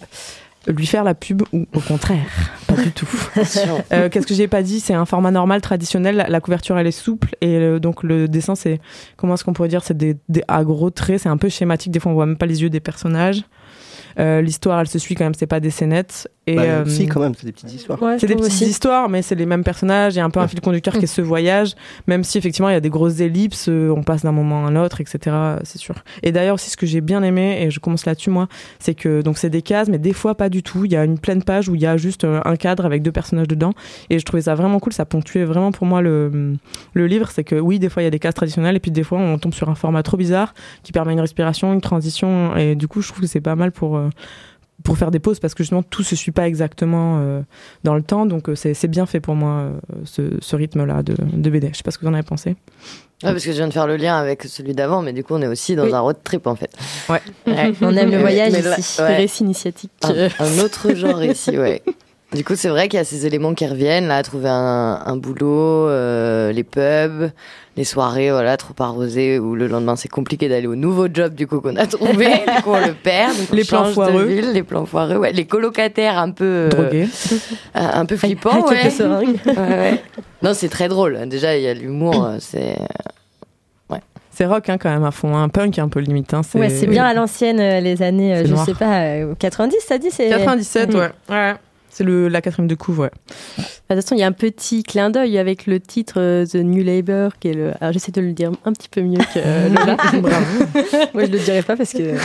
[0.66, 2.26] lui faire la pub ou au contraire,
[2.66, 3.08] pas du tout.
[3.92, 4.80] euh, Qu'est-ce que j'ai pas dit?
[4.80, 6.26] C'est un format normal, traditionnel.
[6.28, 8.80] La couverture elle est souple et donc le dessin c'est
[9.16, 9.82] comment est-ce qu'on pourrait dire?
[9.84, 11.20] C'est des, des à gros traits.
[11.20, 11.92] C'est un peu schématique.
[11.92, 13.44] Des fois on voit même pas les yeux des personnages.
[14.18, 16.30] Euh, L'histoire, elle se suit quand même, c'est pas des scénettes.
[16.48, 18.00] Et, bah, euh, si, quand même, c'est des petites histoires.
[18.00, 18.66] Ouais, c'est des petites aussi.
[18.66, 20.14] histoires, mais c'est les mêmes personnages.
[20.14, 21.74] Il y a un peu un fil conducteur qui est ce voyage,
[22.06, 24.68] même si effectivement il y a des grosses ellipses, euh, on passe d'un moment à
[24.68, 25.34] un autre, etc.
[25.64, 25.96] C'est sûr.
[26.22, 28.46] Et d'ailleurs aussi, ce que j'ai bien aimé, et je commence là-dessus moi,
[28.78, 30.84] c'est que donc c'est des cases, mais des fois pas du tout.
[30.84, 33.02] Il y a une pleine page où il y a juste euh, un cadre avec
[33.02, 33.72] deux personnages dedans,
[34.08, 34.92] et je trouvais ça vraiment cool.
[34.92, 36.54] Ça ponctuait vraiment pour moi le,
[36.94, 37.28] le livre.
[37.32, 39.18] C'est que oui, des fois il y a des cases traditionnelles, et puis des fois
[39.18, 40.54] on tombe sur un format trop bizarre
[40.84, 43.72] qui permet une respiration, une transition, et du coup je trouve que c'est pas mal
[43.72, 44.00] pour
[44.86, 47.40] pour faire des pauses parce que justement tout se suit pas exactement euh,
[47.82, 48.24] dans le temps.
[48.24, 49.72] Donc euh, c'est bien fait pour moi euh,
[50.04, 52.22] ce, ce rythme là de, de, BD je sais pas ce que vous en avez
[52.22, 52.50] pensé.
[52.50, 55.34] Ouais, parce que je viens de faire le lien avec celui d'avant mais du coup
[55.34, 55.92] on est aussi dans oui.
[55.92, 56.70] un road trip en fait.
[57.08, 57.72] Ouais, ouais.
[57.82, 59.02] on aime le voyage ici.
[59.02, 59.16] Ouais.
[59.16, 59.90] récit initiatique.
[60.02, 61.82] Un, un autre genre ici ouais.
[62.32, 65.16] Du coup, c'est vrai qu'il y a ces éléments qui reviennent, là, trouver un, un
[65.16, 67.30] boulot, euh, les pubs,
[67.76, 71.46] les soirées, voilà, trop arrosées, où le lendemain c'est compliqué d'aller au nouveau job du
[71.46, 74.52] coup qu'on a trouvé, du coup on le perd, donc on les plans foireux, ville,
[74.52, 77.08] les plans foireux, ouais, les colocataires un peu drogués,
[77.76, 78.90] euh, un peu flippants, ouais.
[78.98, 80.02] ouais, ouais.
[80.42, 81.28] Non, c'est très drôle.
[81.28, 82.76] Déjà, il y a l'humour, c'est
[84.36, 85.48] c'est rock hein, quand même à fond, un hein.
[85.48, 86.34] punk un peu limite.
[86.34, 88.66] Hein, c'est ouais, c'est bien à l'ancienne, euh, les années, je noir.
[88.66, 90.94] sais pas, euh, 90, ça dit c'est 97, mmh.
[90.94, 91.10] ouais.
[91.30, 91.54] ouais.
[91.96, 93.10] C'est la quatrième de couve, ouais.
[93.56, 96.56] De toute façon, il y a un petit clin d'œil avec le titre euh, The
[96.56, 97.72] New Labour, qui est le.
[97.80, 99.96] Alors, j'essaie de le dire un petit peu mieux que euh, Lola.
[101.14, 102.16] Moi, je le dirais pas parce que.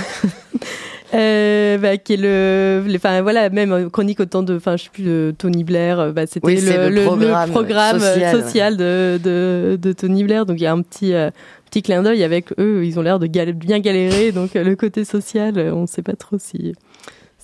[1.13, 5.03] Euh, bah, qui est le, enfin voilà, même chronique autant de, enfin je sais plus
[5.03, 9.77] de Tony Blair, bah, c'était oui, le, le, programme, le programme social, social de, de,
[9.81, 11.29] de, Tony Blair, donc il y a un petit euh,
[11.69, 15.03] petit clin d'œil avec eux, ils ont l'air de gal bien galérer, donc le côté
[15.03, 16.71] social, on ne sait pas trop si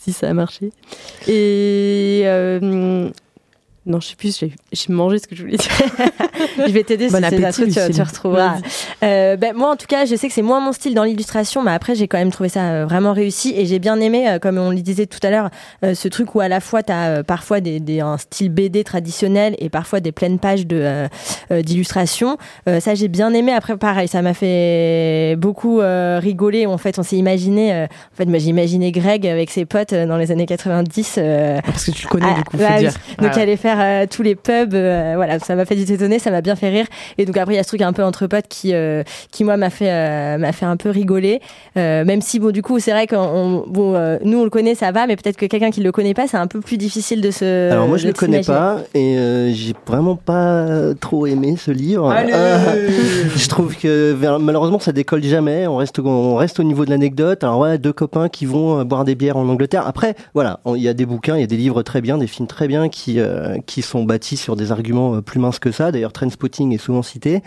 [0.08, 0.72] si ça a marché.
[1.28, 3.10] Et euh,
[3.88, 5.72] non, je sais plus, j'ai mangé ce que je voulais dire.
[6.68, 8.58] je vais t'aider bon si c'est truc, tu, tu retrouveras.
[9.04, 11.64] Euh, ben, moi, en tout cas, je sais que c'est moins mon style dans l'illustration,
[11.64, 14.40] mais après, j'ai quand même trouvé ça euh, vraiment réussi et j'ai bien aimé, euh,
[14.40, 15.50] comme on le disait tout à l'heure,
[15.84, 18.50] euh, ce truc où à la fois, tu as euh, parfois des, des, un style
[18.50, 22.38] BD traditionnel et parfois des pleines pages d'illustration.
[22.66, 23.54] ça, j'ai bien aimé.
[23.54, 26.66] Après, pareil, ça m'a fait beaucoup rigoler.
[26.66, 30.18] En fait, on s'est imaginé, en fait, moi, j'ai imaginé Greg avec ses potes dans
[30.18, 31.20] les années 90.
[31.66, 32.94] Parce que tu le connais, ah, du coup, bah, faut dire.
[33.20, 36.20] Donc, ah, aller faire euh, tous les pubs, euh, voilà, ça m'a fait du t'étonner,
[36.20, 36.86] ça m'a bien fait rire.
[37.18, 39.44] Et donc après il y a ce truc un peu entre potes qui, euh, qui
[39.44, 41.42] moi m'a fait m'a fait un peu rigoler.
[41.76, 45.08] même si bon du coup c'est vrai qu'on bon nous on le connaît, ça va,
[45.08, 47.72] mais peut-être que quelqu'un qui le connaît pas, c'est un peu plus difficile de se.
[47.72, 49.18] Alors moi je le connais pas et
[49.54, 52.14] j'ai vraiment pas trop aimé ce livre.
[53.36, 55.68] je trouve que malheureusement ça décolle jamais.
[55.68, 57.44] On reste on reste au niveau de l'anecdote.
[57.44, 59.88] Alors ouais, deux copains qui vont boire des bières en Angleterre.
[59.88, 62.28] Après voilà, il y a des bouquins, il y a des livres très bien, des
[62.28, 63.20] films très bien qui
[63.68, 65.92] qui sont bâtis sur des arguments plus minces que ça.
[65.92, 67.44] D'ailleurs, Trainspotting est souvent cité.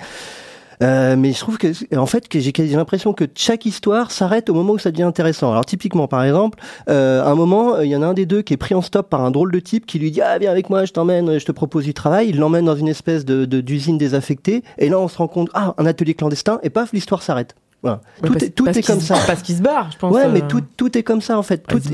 [0.82, 4.74] Euh, mais je trouve que, en fait, j'ai l'impression que chaque histoire s'arrête au moment
[4.74, 5.50] où ça devient intéressant.
[5.50, 8.42] Alors typiquement, par exemple, euh, à un moment, il y en a un des deux
[8.42, 10.50] qui est pris en stop par un drôle de type qui lui dit ah viens
[10.50, 12.28] avec moi, je t'emmène, je te propose du travail.
[12.30, 14.62] Il l'emmène dans une espèce de d'usine désaffectée.
[14.78, 16.60] Et là, on se rend compte ah un atelier clandestin.
[16.62, 17.54] Et paf, l'histoire s'arrête.
[17.82, 18.00] Voilà.
[18.22, 19.16] Ouais, tout parce, est, tout est comme ça.
[19.26, 20.14] Parce qu'il se barre, je pense.
[20.14, 20.30] Ouais, euh...
[20.30, 21.64] mais tout, tout est comme ça en fait.
[21.72, 21.90] il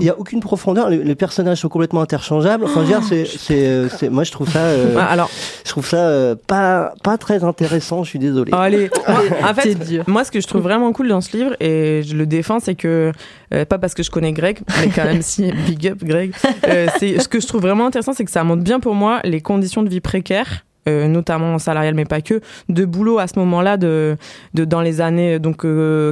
[0.00, 0.90] n'y a, a, aucune profondeur.
[0.90, 2.64] Les, les, personnages sont complètement interchangeables.
[2.64, 5.28] Enfin, oh, c'est, c'est, c'est, moi je trouve ça, euh, alors,
[5.64, 8.04] je trouve ça euh, pas, pas très intéressant.
[8.04, 8.52] Je suis désolé.
[8.54, 8.90] Oh, allez,
[9.42, 12.26] en fait, moi ce que je trouve vraiment cool dans ce livre et je le
[12.26, 13.10] défends, c'est que
[13.52, 16.32] euh, pas parce que je connais Greg, mais quand même si big up Greg.
[16.66, 19.20] Euh, c'est ce que je trouve vraiment intéressant, c'est que ça montre bien pour moi
[19.24, 23.38] les conditions de vie précaires euh, notamment salarial mais pas que, de boulot à ce
[23.38, 24.16] moment-là de,
[24.54, 25.64] de dans les années donc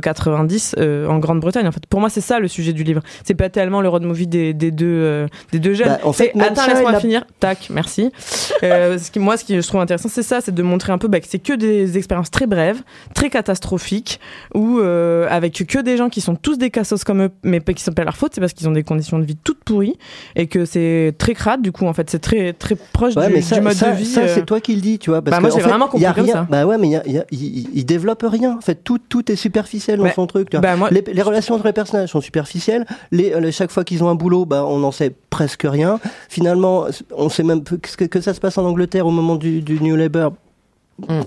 [0.02, 1.66] 90 en Grande-Bretagne.
[1.66, 3.02] En fait, pour moi, c'est ça le sujet du livre.
[3.24, 5.88] C'est pas tellement le road movie des, des deux des deux jeunes.
[5.88, 7.24] Bah, en fait, attends, laisse-moi finir.
[7.40, 8.10] Tac, merci.
[8.62, 11.08] ce qui, moi, ce qui je trouve intéressant, c'est ça, c'est de montrer un peu
[11.08, 12.82] bah, que c'est que des expériences très brèves,
[13.14, 14.20] très catastrophiques,
[14.54, 17.92] ou avec que des gens qui sont tous des cassos comme eux, mais qui sont
[17.92, 19.98] pas leur faute, c'est parce qu'ils ont des conditions de vie toutes pourries
[20.36, 21.62] et que c'est très crade.
[21.62, 24.06] Du coup, en fait, c'est très très proche du, mode de vie.
[24.06, 25.22] Ça, c'est toi qui le dis, tu vois.
[25.22, 26.46] Parce bah, moi, j'ai vraiment compris comme ça.
[26.48, 28.56] Bah ouais, mais il, développe rien.
[28.56, 30.52] En fait, tout, tout est superficiel dans son truc.
[30.52, 32.86] Bah, les, relations entre les personnages sont superficielles.
[33.10, 35.98] Les, chaque fois qu'ils ont un boulot, bah, on n'en sait presque rien.
[36.28, 39.80] Finalement, on sait même que, que ça se passe en Angleterre au moment du, du
[39.80, 40.32] New Labour.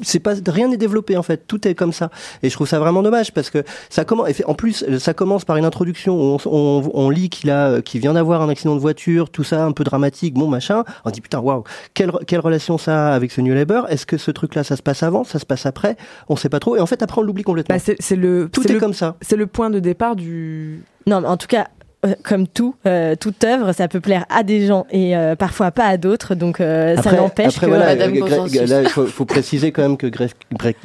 [0.01, 2.09] C'est pas rien n'est développé en fait, tout est comme ça.
[2.43, 4.29] Et je trouve ça vraiment dommage parce que ça commence.
[4.45, 8.41] En plus, ça commence par une introduction où on, lit qu'il a, qu'il vient d'avoir
[8.41, 10.83] un accident de voiture, tout ça un peu dramatique, bon machin.
[11.05, 13.85] On dit putain, waouh, quelle, quelle relation ça a avec ce New Labour?
[13.89, 15.97] Est-ce que ce truc-là, ça se passe avant, ça se passe après?
[16.29, 16.75] On sait pas trop.
[16.75, 17.75] Et en fait, après, on l'oublie complètement.
[17.75, 19.15] Bah, c'est le tout est, comme ça.
[19.21, 20.83] C'est le point de départ du.
[21.07, 21.74] Non, mais en tout cas, euh,
[22.23, 25.85] comme tout, euh, toute œuvre, ça peut plaire à des gens et euh, parfois pas
[25.85, 26.35] à d'autres.
[26.35, 27.65] Donc ça n'empêche que.
[27.65, 30.31] Voilà, là, il faut, préciser quand même que Greg,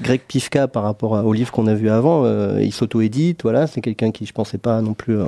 [0.00, 2.24] Greg, Pifka, par rapport au livre qu'on a vu avant,
[2.58, 3.42] il s'auto-édite.
[3.42, 5.18] Voilà, c'est quelqu'un qui, je pensais pas non plus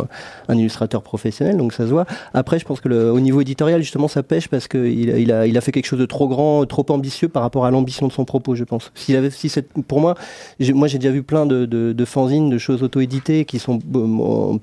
[0.48, 2.06] un, illustrateur professionnel, donc ça se voit.
[2.34, 5.46] Après, je pense que le, au niveau éditorial, justement, ça pêche parce qu'il il a,
[5.46, 8.12] il a fait quelque chose de trop grand, trop ambitieux par rapport à l'ambition de
[8.12, 8.90] son propos, je pense.
[8.94, 9.50] S'il avait, si
[9.86, 10.14] pour moi,
[10.74, 13.78] moi j'ai déjà vu plein de, de, de fanzines, de choses auto-éditées qui sont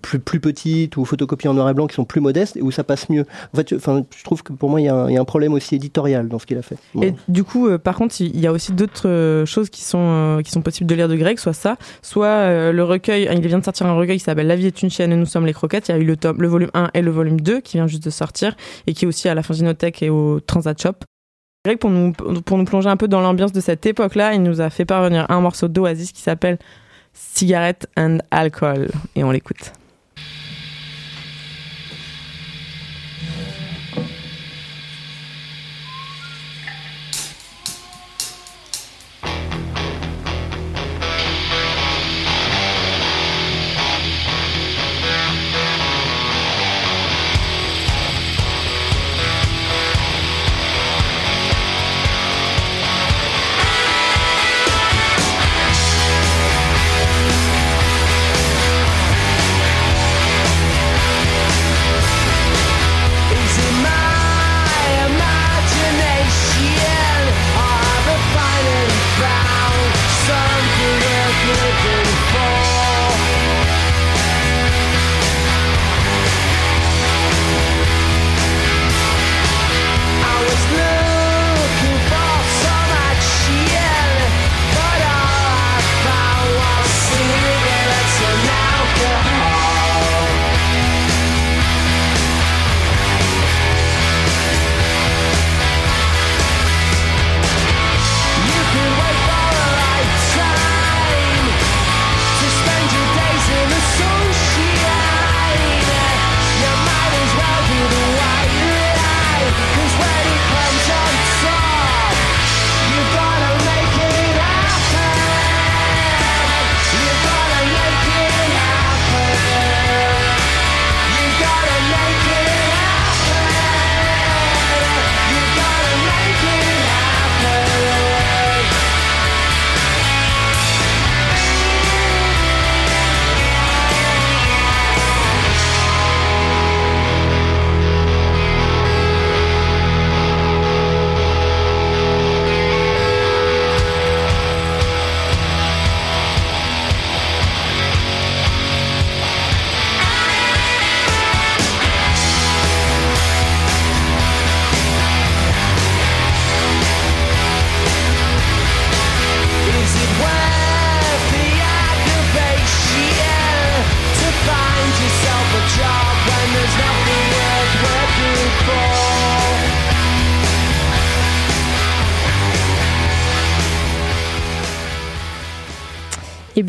[0.01, 2.71] plus, plus petites ou photocopies en noir et blanc qui sont plus modestes et où
[2.71, 3.25] ça passe mieux.
[3.53, 6.27] En fait, enfin, je trouve que pour moi, il y, a un, problème aussi éditorial
[6.27, 6.77] dans ce qu'il a fait.
[7.01, 9.99] Et du coup, euh, par contre, il y a aussi d'autres euh, choses qui sont,
[9.99, 13.29] euh, qui sont possibles de lire de Greg, soit ça, soit le recueil.
[13.31, 15.25] Il vient de sortir un recueil qui s'appelle La vie est une chaîne et nous
[15.25, 15.89] sommes les croquettes.
[15.89, 17.87] Il y a eu le, tome, le volume 1 et le volume 2 qui vient
[17.87, 18.55] juste de sortir
[18.87, 20.93] et qui est aussi à la Fanzinothèque et au Transat Shop.
[21.65, 24.61] Greg, pour nous, pour nous plonger un peu dans l'ambiance de cette époque-là, il nous
[24.61, 26.57] a fait parvenir un morceau d'Oasis qui s'appelle
[27.13, 28.87] Cigarette and Alcohol.
[29.15, 29.73] Et on l'écoute.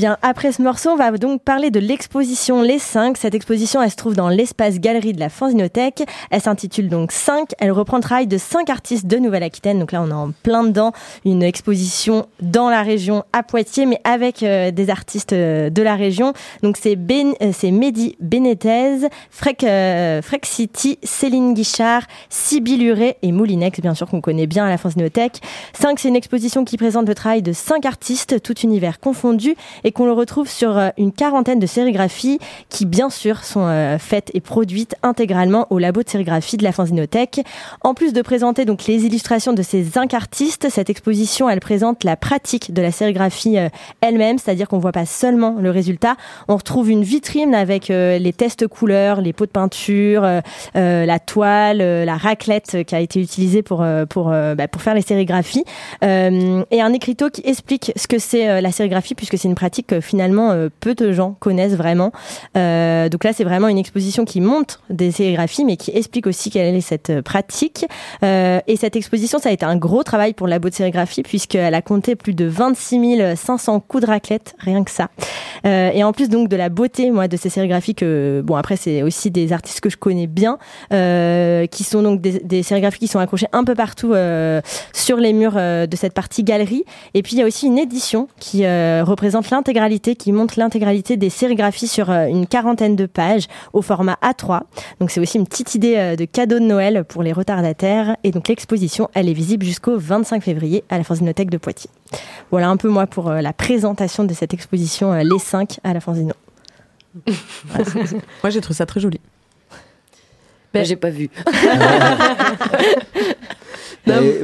[0.00, 3.18] Bien, après ce morceau, on va donc parler de l'exposition Les 5.
[3.18, 6.04] Cette exposition, elle se trouve dans l'espace galerie de la Fanzinothèque.
[6.30, 7.50] Elle s'intitule donc 5.
[7.58, 9.78] Elle reprend le travail de 5 artistes de Nouvelle-Aquitaine.
[9.78, 10.92] Donc là, on est en plein dedans.
[11.26, 15.96] Une exposition dans la région à Poitiers, mais avec euh, des artistes euh, de la
[15.96, 16.32] région.
[16.62, 19.66] Donc c'est ben, euh, Mehdi Benetez, Frek,
[20.22, 24.78] Frek City, Céline Guichard, Sibyl Huré et Moulinex, bien sûr, qu'on connaît bien à la
[24.78, 25.42] Fanzinothèque.
[25.78, 29.56] 5, c'est une exposition qui présente le travail de 5 artistes, tout univers confondu
[29.92, 34.30] qu'on le retrouve sur euh, une quarantaine de sérigraphies qui, bien sûr, sont euh, faites
[34.34, 37.40] et produites intégralement au labo de sérigraphie de la Fanzinothèque.
[37.82, 42.04] En plus de présenter donc les illustrations de ces cinq artistes, cette exposition, elle présente
[42.04, 43.68] la pratique de la sérigraphie euh,
[44.00, 46.16] elle-même, c'est-à-dire qu'on voit pas seulement le résultat,
[46.48, 50.22] on retrouve une vitrine avec les tests couleurs, les pots de peinture,
[50.74, 55.64] la toile, la raclette qui a été utilisée pour pour bah, pour faire les sérigraphies
[56.02, 60.00] et un écriteau qui explique ce que c'est la sérigraphie puisque c'est une pratique que
[60.00, 62.12] finalement euh, peu de gens connaissent vraiment.
[62.56, 66.50] Euh, donc là, c'est vraiment une exposition qui montre des sérigraphies, mais qui explique aussi
[66.50, 67.86] quelle est cette euh, pratique.
[68.22, 71.74] et cette exposition, ça a été un gros travail pour le labo de sérigraphie, puisqu'elle
[71.74, 75.08] a compté plus de 26 500 coups de raclette, rien que ça.
[75.64, 79.02] Et en plus donc de la beauté, moi, de ces sérigraphies que, bon, après, c'est
[79.02, 80.58] aussi des artistes que je connais bien,
[80.90, 84.14] qui sont donc des, des, sérigraphies qui sont accrochées un peu partout
[84.92, 86.84] sur les murs de cette partie galerie.
[87.14, 91.30] Et puis, il y a aussi une édition qui représente l'intégralité, qui montre l'intégralité des
[91.30, 94.60] sérigraphies sur euh, une quarantaine de pages au format A3.
[95.00, 98.16] Donc c'est aussi une petite idée euh, de cadeau de Noël pour les retardataires.
[98.24, 101.90] Et donc l'exposition, elle est visible jusqu'au 25 février à la Fanzinothèque de Poitiers.
[102.50, 105.12] Voilà un peu moi pour euh, la présentation de cette exposition
[105.50, 106.32] 5 à la Fanzino.
[107.26, 109.20] moi j'ai trouvé ça très joli.
[110.72, 111.28] Ben, j'ai pas vu.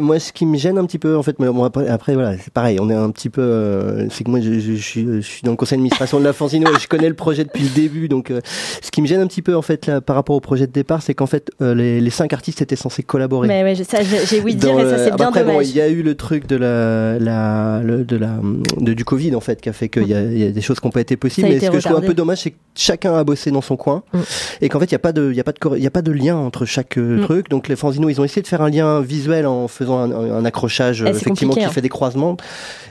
[0.00, 2.36] moi, ce qui me gêne un petit peu, en fait, mais bon, après, après, voilà,
[2.38, 3.40] c'est pareil, on est un petit peu.
[3.40, 6.32] Euh, c'est que moi, je, je, suis, je, suis, dans le conseil d'administration de la
[6.32, 8.08] Fanzino et je connais le projet depuis le début.
[8.08, 8.40] Donc, euh,
[8.82, 10.72] ce qui me gêne un petit peu, en fait, là, par rapport au projet de
[10.72, 13.48] départ, c'est qu'en fait, euh, les, les, cinq artistes étaient censés collaborer.
[13.48, 15.56] Mais ouais, ça, j'ai oui dire, et ça, c'est bien après, dommage.
[15.56, 18.38] Bon, il y a eu le truc de la, la, de la,
[18.78, 20.86] de, du Covid, en fait, qui a fait qu'il y, y, a des choses qui
[20.86, 21.48] n'ont pas été possibles.
[21.48, 23.76] Mais ce que je trouve un peu dommage, c'est que chacun a bossé dans son
[23.76, 24.18] coin mm.
[24.60, 25.86] et qu'en fait, il n'y a pas de, il y a pas de, il y
[25.86, 27.22] a pas de lien entre chaque mm.
[27.22, 27.48] truc.
[27.48, 30.44] Donc, les Fanzino, ils ont essayé de faire un lien visuel en faisant un, un
[30.44, 31.70] accrochage eh, effectivement qui hein.
[31.70, 32.36] fait des croisements.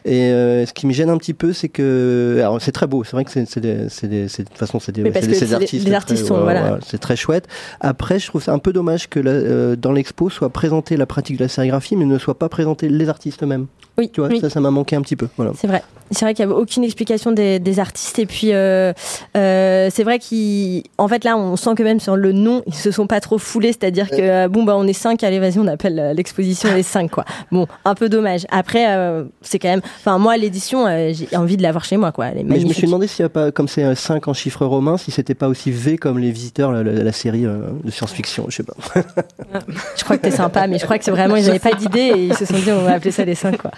[0.05, 3.03] Et euh, ce qui me gêne un petit peu, c'est que alors c'est très beau.
[3.03, 5.87] C'est vrai que c'est de toute façon c'est des, des artistes.
[5.87, 6.79] Les, artistes sont voilà.
[6.85, 7.47] c'est très chouette.
[7.79, 11.37] Après, je trouve ça un peu dommage que euh, dans l'expo soit présentée la pratique
[11.37, 13.65] de la sérigraphie, mais ne soit pas présenté les artistes eux-mêmes.
[13.97, 15.27] Oui, tu vois, ça, ça m'a manqué un petit peu.
[15.37, 15.53] Voilà.
[15.55, 15.81] C'est vrai.
[16.11, 18.19] C'est vrai qu'il n'y a aucune explication des, des artistes.
[18.19, 18.93] Et puis, euh,
[19.35, 22.91] euh, c'est vrai qu'en fait, là, on sent que même sur le nom, ils se
[22.91, 23.71] sont pas trop foulés.
[23.71, 26.13] C'est-à-dire que, bon, bah, on est cinq, allez, vas-y, on appelle euh,
[26.45, 27.25] l'exposition les cinq, quoi.
[27.51, 28.45] Bon, un peu dommage.
[28.49, 29.81] Après, euh, c'est quand même.
[29.99, 32.27] Enfin, moi, l'édition, j'ai envie de l'avoir chez moi, quoi.
[32.43, 34.97] Mais je me suis demandé s'il n'y a pas, comme c'est 5 en chiffres romains,
[34.97, 38.45] si c'était pas aussi V comme les visiteurs, la, la, série de science-fiction.
[38.49, 38.75] Je sais pas.
[39.97, 42.11] je crois que t'es sympa, mais je crois que c'est vraiment, ils n'avaient pas d'idée
[42.15, 43.71] et ils se sont dit, on va appeler ça les cinq, quoi.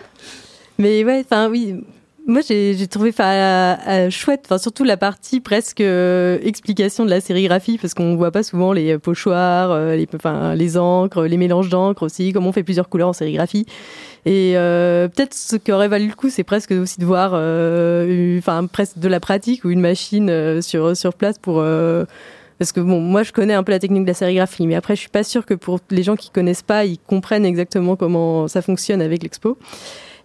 [0.78, 1.84] Mais ouais, enfin oui,
[2.28, 7.78] moi j'ai trouvé enfin euh, chouette, surtout la partie presque euh, explication de la sérigraphie
[7.78, 10.08] parce qu'on voit pas souvent les pochoirs, euh, les
[10.56, 13.66] les encres, les mélanges d'encre aussi, comment on fait plusieurs couleurs en sérigraphie.
[14.26, 17.32] Et peut-être ce qui aurait valu le coup, c'est presque aussi de voir,
[18.40, 21.64] enfin presque de la pratique ou une machine sur sur place pour
[22.60, 24.96] parce que bon, moi je connais un peu la technique de la sérigraphie, mais après
[24.96, 28.50] je suis pas sûre que pour les gens qui connaissent pas, ils comprennent exactement comment
[28.50, 29.58] ça fonctionne avec l'expo.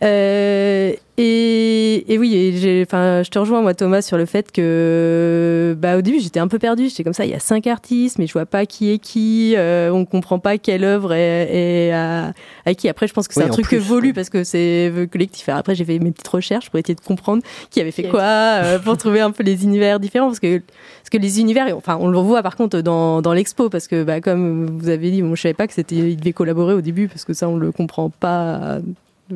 [0.02, 5.98] Euh, et, et, oui, enfin, je te rejoins moi Thomas sur le fait que, bah,
[5.98, 6.88] au début j'étais un peu perdue.
[6.88, 9.54] J'étais comme ça, il y a cinq artistes, mais je vois pas qui est qui.
[9.56, 12.32] Euh, on comprend pas quelle œuvre est, est à,
[12.74, 12.88] qui.
[12.88, 15.48] Après, je pense que c'est un truc plus, évolue parce que c'est collectif.
[15.50, 18.78] après, j'ai fait mes petites recherches pour essayer de comprendre qui avait fait quoi, euh,
[18.78, 22.08] pour trouver un peu les univers différents, parce que parce que les univers, enfin, on
[22.08, 25.36] le voit par contre dans, dans l'expo, parce que, bah, comme vous avez dit, moi
[25.36, 27.70] je savais pas que c'était, ils devaient collaborer au début, parce que ça on le
[27.70, 28.80] comprend pas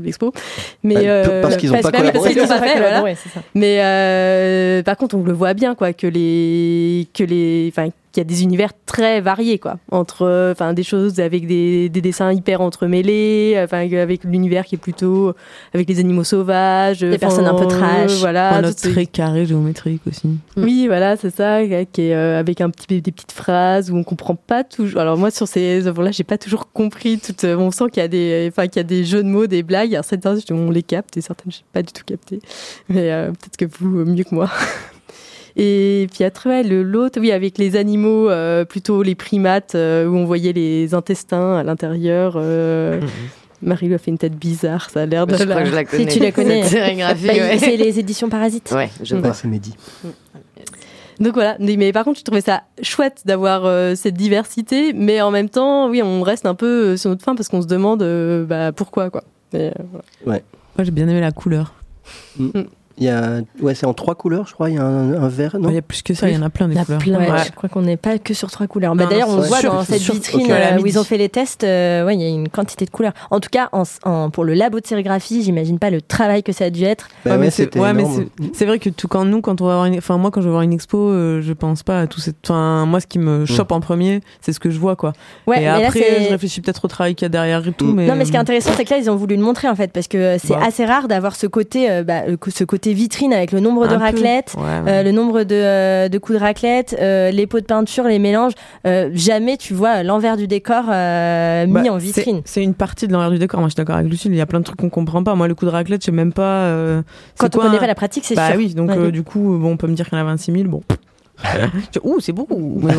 [0.03, 0.32] l'expo.
[0.82, 2.34] Mais bah, euh, parce qu'ils n'ont pas, collaboré.
[3.55, 7.72] Mais euh, par contre, on le voit bien quoi que les que les
[8.17, 11.89] enfin il y a des univers très variés, quoi, entre, enfin, des choses avec des,
[11.89, 15.35] des dessins hyper entremêlés, enfin, avec l'univers qui est plutôt
[15.75, 20.29] avec les animaux sauvages, des personnes un peu trash, voilà, un très carré géométrique aussi.
[20.29, 20.64] Mm.
[20.64, 24.05] Oui, voilà, c'est ça, qui est euh, avec un petit des petites phrases où on
[24.05, 25.01] comprend pas toujours.
[25.01, 27.19] Alors moi, sur ces œuvres-là, j'ai pas toujours compris.
[27.19, 29.29] Tout, euh, on sent qu'il y a des, enfin, qu'il y a des jeux de
[29.29, 29.95] mots, des blagues.
[29.95, 32.41] Alors certaines, on les capte et certaines, j'ai pas du tout capté.
[32.89, 34.51] Mais euh, peut-être que vous mieux que moi.
[35.57, 40.24] Et puis après, l'autre, oui, avec les animaux, euh, plutôt les primates, euh, où on
[40.26, 42.34] voyait les intestins à l'intérieur.
[42.36, 43.09] Euh, mhm.
[43.62, 45.34] Marie lui a fait une tête bizarre, ça a l'air de.
[45.34, 46.04] Je crois que je la connais.
[46.11, 46.61] Si tu la connais.
[46.62, 47.59] Bah, ouais.
[47.59, 48.70] C'est les éditions Parasites.
[48.72, 49.32] Ouais, je Ouais, vois.
[49.32, 49.74] c'est Mehdi.
[51.18, 55.22] Donc voilà, mais, mais par contre, je trouvais ça chouette d'avoir euh, cette diversité, mais
[55.22, 58.02] en même temps, oui, on reste un peu sur notre fin parce qu'on se demande
[58.02, 59.24] euh, bah, pourquoi, quoi.
[59.52, 59.82] Mais, euh,
[60.24, 60.40] voilà.
[60.76, 61.72] Moi, j'ai bien aimé la couleur.
[62.99, 64.70] Il y a, ouais, c'est en trois couleurs, je crois.
[64.70, 66.38] Il y a un, un vert, non Il y a plus que ça, il y
[66.38, 67.01] en a plein des Il y a couleurs.
[67.01, 67.42] plein, Ouais.
[67.47, 68.94] Je crois qu'on n'est pas que sur trois couleurs.
[68.94, 70.14] Bah, D'ailleurs, on voit sûr, dans cette sûr.
[70.14, 72.49] vitrine euh, la où ils ont fait les tests, euh, ouais, il y a une
[72.49, 73.12] quantité de couleurs.
[73.30, 76.53] En tout cas, en, en- pour le labo de sérigraphie, j'imagine pas le travail que
[76.53, 77.09] ça a dû être.
[77.24, 79.99] Bah Ouais, mais c'est ouais, vrai que tout quand nous quand on va voir une
[79.99, 82.36] enfin moi quand je vais voir une expo euh, je pense pas à tout cette
[82.44, 85.12] enfin moi ce qui me chope en premier c'est ce que je vois quoi
[85.47, 87.86] Ouais, et là, après je réfléchis peut-être au travail qu'il y a derrière et tout
[87.86, 87.94] Mm.
[87.94, 89.68] mais Non, mais ce qui est intéressant, c'est que là, ils ont voulu le montrer
[89.68, 90.61] en fait, parce que c'est Bah.
[90.66, 93.95] assez rare d'avoir ce côté, euh, bah, euh, ce côté vitrine avec le nombre de
[93.95, 94.91] Un raclettes, Ouais, ouais.
[94.93, 98.18] euh, le nombre de, euh, de coups de raclette, euh, les pots de peinture, les
[98.18, 98.53] mélanges.
[98.87, 102.43] Euh, jamais tu vois l'envers du décor euh, mis Bah, en vitrine.
[102.45, 104.41] c'est une partie de l'envers du décor moi je suis d'accord avec Lucille il y
[104.41, 106.32] a plein de trucs qu'on comprend pas moi le coup de raclette je sais même
[106.32, 107.03] pas euh,
[107.39, 108.57] Quand on connaît un- pas la pratique, c'est bah sûr.
[108.59, 108.97] oui donc Ouais.
[108.99, 110.82] euh, du coup bon on peut me dire qu'il y en a 26 000 bon
[112.05, 112.95] ouh c'est beaucoup bon, ouais.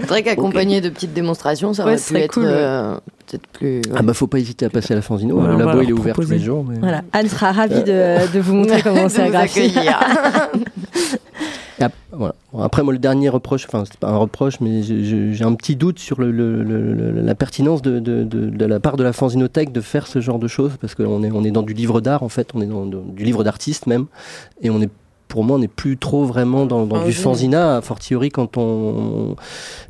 [0.00, 2.96] C'est vrai qu'accompagné de petites démonstrations, ça Ouais, aurait pu être cool, ouais.
[3.26, 3.82] Peut-être plus.
[3.94, 5.40] Ah bah faut pas hésiter à passer à la Fanzino.
[5.40, 6.64] Ouais, le labo il est ouvert tous les jours.
[6.68, 6.78] Mais...
[6.78, 9.06] Voilà, Anne sera ravie de, de vous montrer comment.
[11.78, 12.34] Et ap- voilà.
[12.52, 15.76] Bon, Après, moi, le dernier reproche, enfin, c'est pas un reproche, mais j'ai- un petit
[15.76, 19.04] doute sur le, le- le- le- la pertinence de, de, de, de la part de
[19.04, 21.74] la fanzinothèque de faire ce genre de choses, parce qu'on est, on est dans du
[21.74, 24.06] livre d'art, en fait, on est dans, dans du livre d'artiste même,
[24.62, 24.88] et on est
[25.28, 29.36] pour moi, on n'est plus trop vraiment dans, dans du fanzina, a fortiori quand on,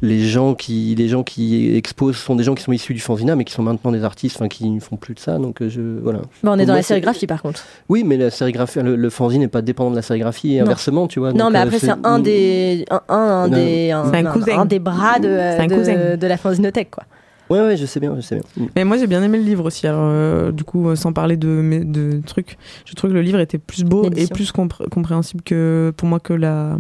[0.03, 3.37] les gens qui, les gens qui exposent sont des gens qui sont issus du fanzina,
[3.37, 5.39] mais qui sont maintenant des artistes, enfin, qui ne font plus de ça.
[5.39, 6.21] Donc, euh, je, voilà.
[6.43, 7.65] Bon, on est dans moi, la sérigraphie par contre.
[7.89, 10.67] Oui, mais la sérigraphie, le, le fanzine n'est pas dépendant de la sérigraphie et Non.
[10.67, 11.33] inversement, tu vois.
[11.33, 14.65] non, donc, mais euh, après, c'est un des, un, un, un des, un, cousin.
[14.65, 17.05] des bras de, de, de la fanzinothèque, quoi.
[17.49, 18.45] Ouais, ouais, je sais bien, je sais bien.
[18.65, 18.69] Mm.
[18.77, 19.87] Mais moi j'ai bien aimé le livre aussi.
[19.87, 23.23] Alors euh, du coup, euh, sans parler de, mes- de trucs, je trouve que le
[23.23, 26.77] livre était plus beau et plus compré- compréhensible que pour moi que la-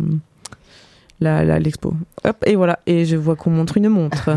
[1.21, 1.95] l'expo.
[2.25, 2.79] Hop et voilà.
[2.87, 4.31] Et je vois qu'on montre une montre.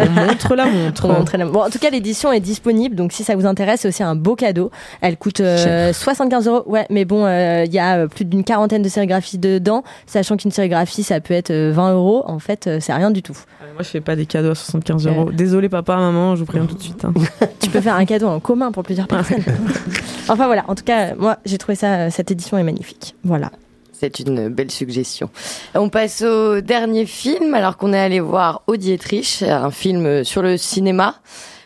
[0.00, 1.36] On montre la montre.
[1.36, 4.02] La- Bon, en tout cas, l'édition est disponible, donc si ça vous intéresse, c'est aussi
[4.02, 4.70] un beau cadeau.
[5.00, 6.62] Elle coûte euh, 75 euros.
[6.66, 10.36] Ouais, mais bon, euh, il y a euh, plus d'une quarantaine de sérigraphies dedans, sachant
[10.36, 12.22] qu'une sérigraphie, ça peut être euh, 20 euros.
[12.26, 13.36] En fait, euh, c'est rien du tout.
[13.62, 15.30] Euh, Moi je fais pas des cadeaux à 75 euros.
[15.32, 17.04] Désolé papa, maman, je vous préviens tout de suite.
[17.04, 17.12] hein.
[17.60, 19.42] Tu peux faire un cadeau en commun pour plusieurs personnes.
[20.28, 23.14] enfin voilà, en tout cas, moi, j'ai trouvé ça, euh, cette édition est magnifique.
[23.24, 23.50] Voilà.
[23.98, 25.30] C'est une belle suggestion.
[25.74, 30.56] On passe au dernier film, alors qu'on est allé voir Audiétriche, un film sur le
[30.56, 31.16] cinéma.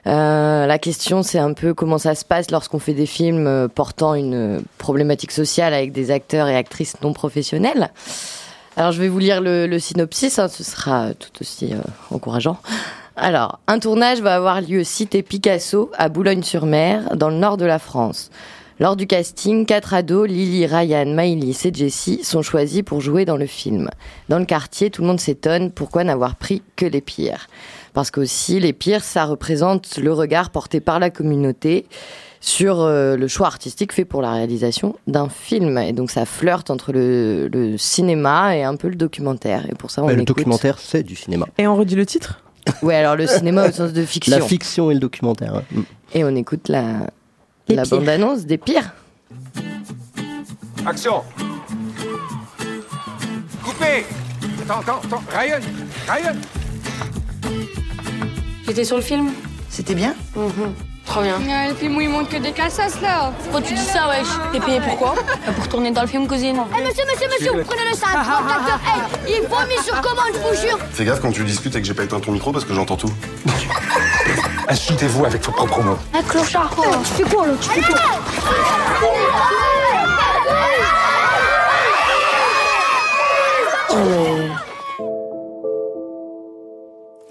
[0.07, 3.68] Euh, la question, c'est un peu comment ça se passe lorsqu'on fait des films euh,
[3.68, 7.91] portant une problématique sociale avec des acteurs et actrices non professionnels.
[8.76, 11.78] Alors, je vais vous lire le, synopsis, hein, ce sera tout aussi euh,
[12.11, 12.59] encourageant.
[13.16, 17.78] Alors, un tournage va avoir lieu cité Picasso à Boulogne-sur-Mer, dans le nord de la
[17.78, 18.31] France.
[18.81, 23.37] Lors du casting, quatre ados, Lily, Ryan, Maïlis et Jessie, sont choisis pour jouer dans
[23.37, 23.91] le film.
[24.31, 27.47] Dans le quartier, tout le monde s'étonne pourquoi n'avoir pris que les pires?
[27.93, 31.85] Parce qu'aussi, les pires, ça représente le regard porté par la communauté
[32.41, 35.76] sur euh, le choix artistique fait pour la réalisation d'un film.
[35.76, 39.66] Et donc, ça flirte entre le, le cinéma et un peu le documentaire.
[39.70, 41.47] Et pour ça, on Bah, le écoute- documentaire, c'est du cinéma.
[41.59, 42.41] Et on redit le titre?
[42.83, 44.39] Ouais, alors le cinéma au sens de fiction.
[44.39, 45.57] La fiction et le documentaire.
[45.57, 45.83] hein.
[46.14, 47.11] Et on écoute la,
[47.75, 48.93] La bande-annonce des pires.
[50.87, 51.23] Action.
[53.64, 54.05] Coupé.
[54.62, 55.23] Attends, attends, attends.
[55.31, 55.61] Ryan.
[56.09, 56.37] Ryan.
[58.66, 59.31] J'étais sur le film.
[59.68, 60.14] C'était bien
[61.07, 61.39] Trop bien.
[61.68, 63.33] le film où il montre que des cassos là.
[63.43, 64.27] Pourquoi tu dis ça, wesh?
[64.53, 65.14] T'es payé pourquoi?
[65.47, 66.57] Bah, Pour tourner dans le film Cousine.
[66.77, 68.14] Eh monsieur, monsieur, monsieur, prenez le sac,
[68.87, 70.79] hey, il vomit sur commande, je vous jure.
[70.93, 72.97] Fais gaffe quand tu discutes et que j'ai pas éteint ton micro parce que j'entends
[72.97, 73.12] tout.
[74.71, 75.99] Insultez-vous avec vos propres mots.
[76.14, 77.99] Un clochard, oh, tu fais quoi là, tu fais quoi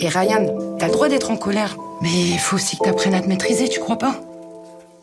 [0.02, 1.78] Et Ryan, t'as le droit d'être en colère.
[2.02, 4.16] Mais il faut aussi que t'apprennes à te maîtriser, tu crois pas?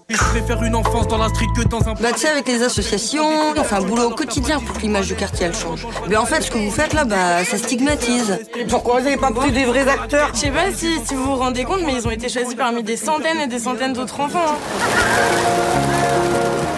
[0.09, 1.95] Je préfère une enfance dans la street que dans un...
[1.95, 3.25] Bah tu sais, avec les associations,
[3.57, 5.85] on fait un boulot au quotidien pour que l'image du quartier elle change.
[6.09, 8.39] Mais en fait, ce que vous faites là, bah ça stigmatise.
[8.69, 10.31] Pourquoi vous avez pas pris des vrais acteurs?
[10.33, 12.85] Je sais pas si, si vous vous rendez compte, mais ils ont été choisis parmi
[12.85, 14.39] des centaines et des centaines d'autres enfants.
[14.47, 14.55] hein.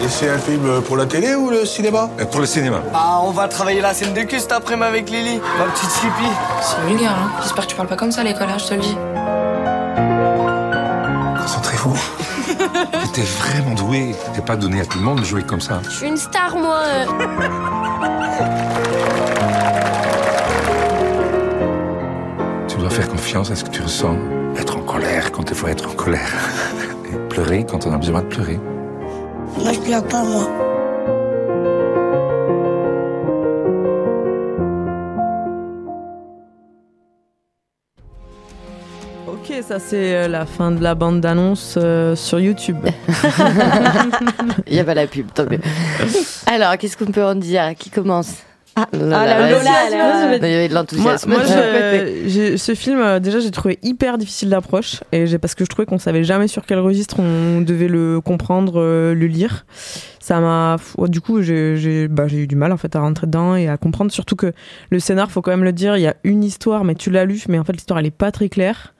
[0.03, 2.09] Et c'est un film pour la télé ou le cinéma?
[2.31, 2.81] Pour le cinéma.
[2.95, 6.33] Ah, on va travailler la scène de cul cet après-midi avec Lily, ma petite chippie.
[6.63, 8.75] C'est vulgaire, hein J'espère que tu parles pas comme ça à l'école, hein, je te
[8.75, 8.97] le dis.
[11.43, 11.95] Concentrez-vous.
[13.13, 14.15] T'es vraiment doué.
[14.35, 15.81] T'es pas donné à tout le monde de jouer comme ça.
[15.85, 16.83] Je suis une star moi.
[22.69, 24.17] Tu dois faire confiance à ce que tu ressens.
[24.57, 26.33] Être en colère quand il faut être en colère.
[27.11, 28.61] Et pleurer quand on a besoin de pleurer.
[29.59, 30.47] Moi, je pleure pas, moi.
[39.69, 42.79] Ça c'est euh, la fin de la bande d'annonce euh, sur YouTube.
[44.67, 45.61] Il y a pas la pub, tant mieux.
[46.47, 48.37] Alors, qu'est-ce qu'on peut en dire Qui commence?
[48.77, 51.29] Ah, Lola, ah, Lola, Il y avait de l'enthousiasme.
[51.29, 55.65] Moi, moi je, ce film, euh, déjà, j'ai trouvé hyper difficile d'approche, et parce que
[55.65, 59.67] je trouvais qu'on savait jamais sur quel registre on devait le comprendre, le lire.
[60.19, 60.77] Ça m'a,
[61.09, 64.13] du coup, j'ai bah, eu du mal en fait à rentrer dedans et à comprendre.
[64.13, 64.55] Surtout que
[64.89, 67.27] le scénar, faut quand même le dire, il y a une histoire, mais tu l'as
[67.27, 68.95] lu, mais en fait l'histoire elle est pas très claire.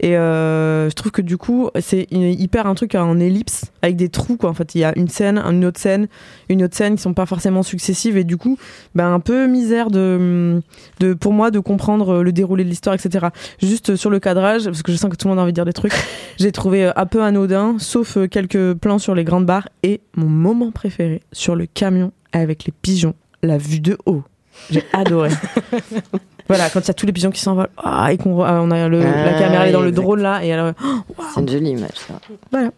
[0.00, 4.08] Et euh, je trouve que du coup, c'est hyper un truc en ellipse avec des
[4.08, 4.50] trous quoi.
[4.50, 6.08] En fait, il y a une scène, une autre scène,
[6.48, 8.58] une autre scène qui sont pas forcément successives et du coup,
[8.94, 10.60] ben un peu misère de,
[11.20, 13.26] pour moi de comprendre le déroulé de l'histoire, etc.
[13.60, 15.56] Juste sur le cadrage, parce que je sens que tout le monde a envie de
[15.56, 15.92] dire des trucs.
[16.38, 20.00] J'ai trouvé euh, un peu anodin, sauf euh, quelques plans sur les grandes barres et
[20.14, 24.22] mon moment préféré sur le camion avec les pigeons, la vue de haut.
[24.70, 25.30] J'ai adoré.
[26.48, 28.70] Voilà, quand il y a tous les pigeons qui s'envolent, ah, et qu'on ah, on
[28.70, 30.72] a le, la Ah, caméra est dans oui, le drone là, et alors,
[31.34, 32.14] C'est une jolie image, ça.
[32.50, 32.70] voilà.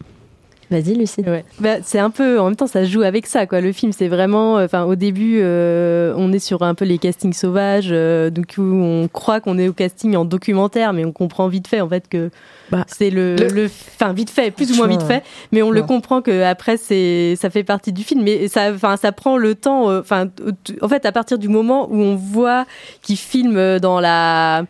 [0.71, 1.19] Vas-y, Lucie.
[1.27, 1.43] Ouais.
[1.59, 3.59] Bah, c'est un peu, en même temps, ça joue avec ça, quoi.
[3.59, 7.33] Le film, c'est vraiment, enfin, au début, euh, on est sur un peu les castings
[7.33, 11.49] sauvages, euh, donc où on croit qu'on est au casting en documentaire, mais on comprend
[11.49, 12.29] vite fait, en fait, que
[12.71, 15.83] Bah, c'est le, le, enfin, vite fait, plus ou moins vite fait, mais on le
[15.83, 19.55] comprend que après, c'est, ça fait partie du film, mais ça, enfin, ça prend le
[19.55, 20.29] temps, euh, enfin,
[20.81, 22.65] en fait, à partir du moment où on voit
[23.01, 24.63] qu'il filme dans la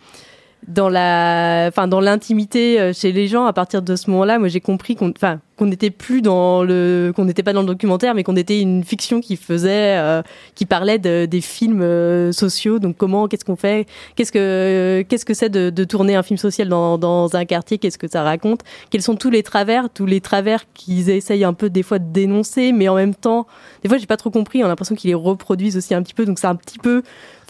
[0.72, 4.48] dans la enfin dans l'intimité euh, chez les gens à partir de ce moment-là moi
[4.48, 8.16] j'ai compris qu'on enfin qu'on n'était plus dans le qu'on n'était pas dans le documentaire
[8.16, 10.24] mais qu'on était une fiction qui faisait euh,
[10.56, 12.80] qui parlait de, des films euh, sociaux.
[12.80, 13.86] Donc comment qu'est-ce qu'on fait?
[14.16, 17.78] Qu'est-ce que qu'est-ce que c'est de, tourner un film social dans, dans un quartier?
[17.78, 18.62] Qu'est-ce que ça raconte?
[18.90, 19.92] Quels sont tous les travers?
[19.92, 23.46] Tous les travers qu'ils essayent un peu des fois de dénoncer mais en même temps
[23.84, 24.64] des fois j'ai pas trop compris.
[24.64, 26.26] On a l'impression qu'ils les reproduisent aussi un petit peu.
[26.26, 27.04] Donc c'est un petit peu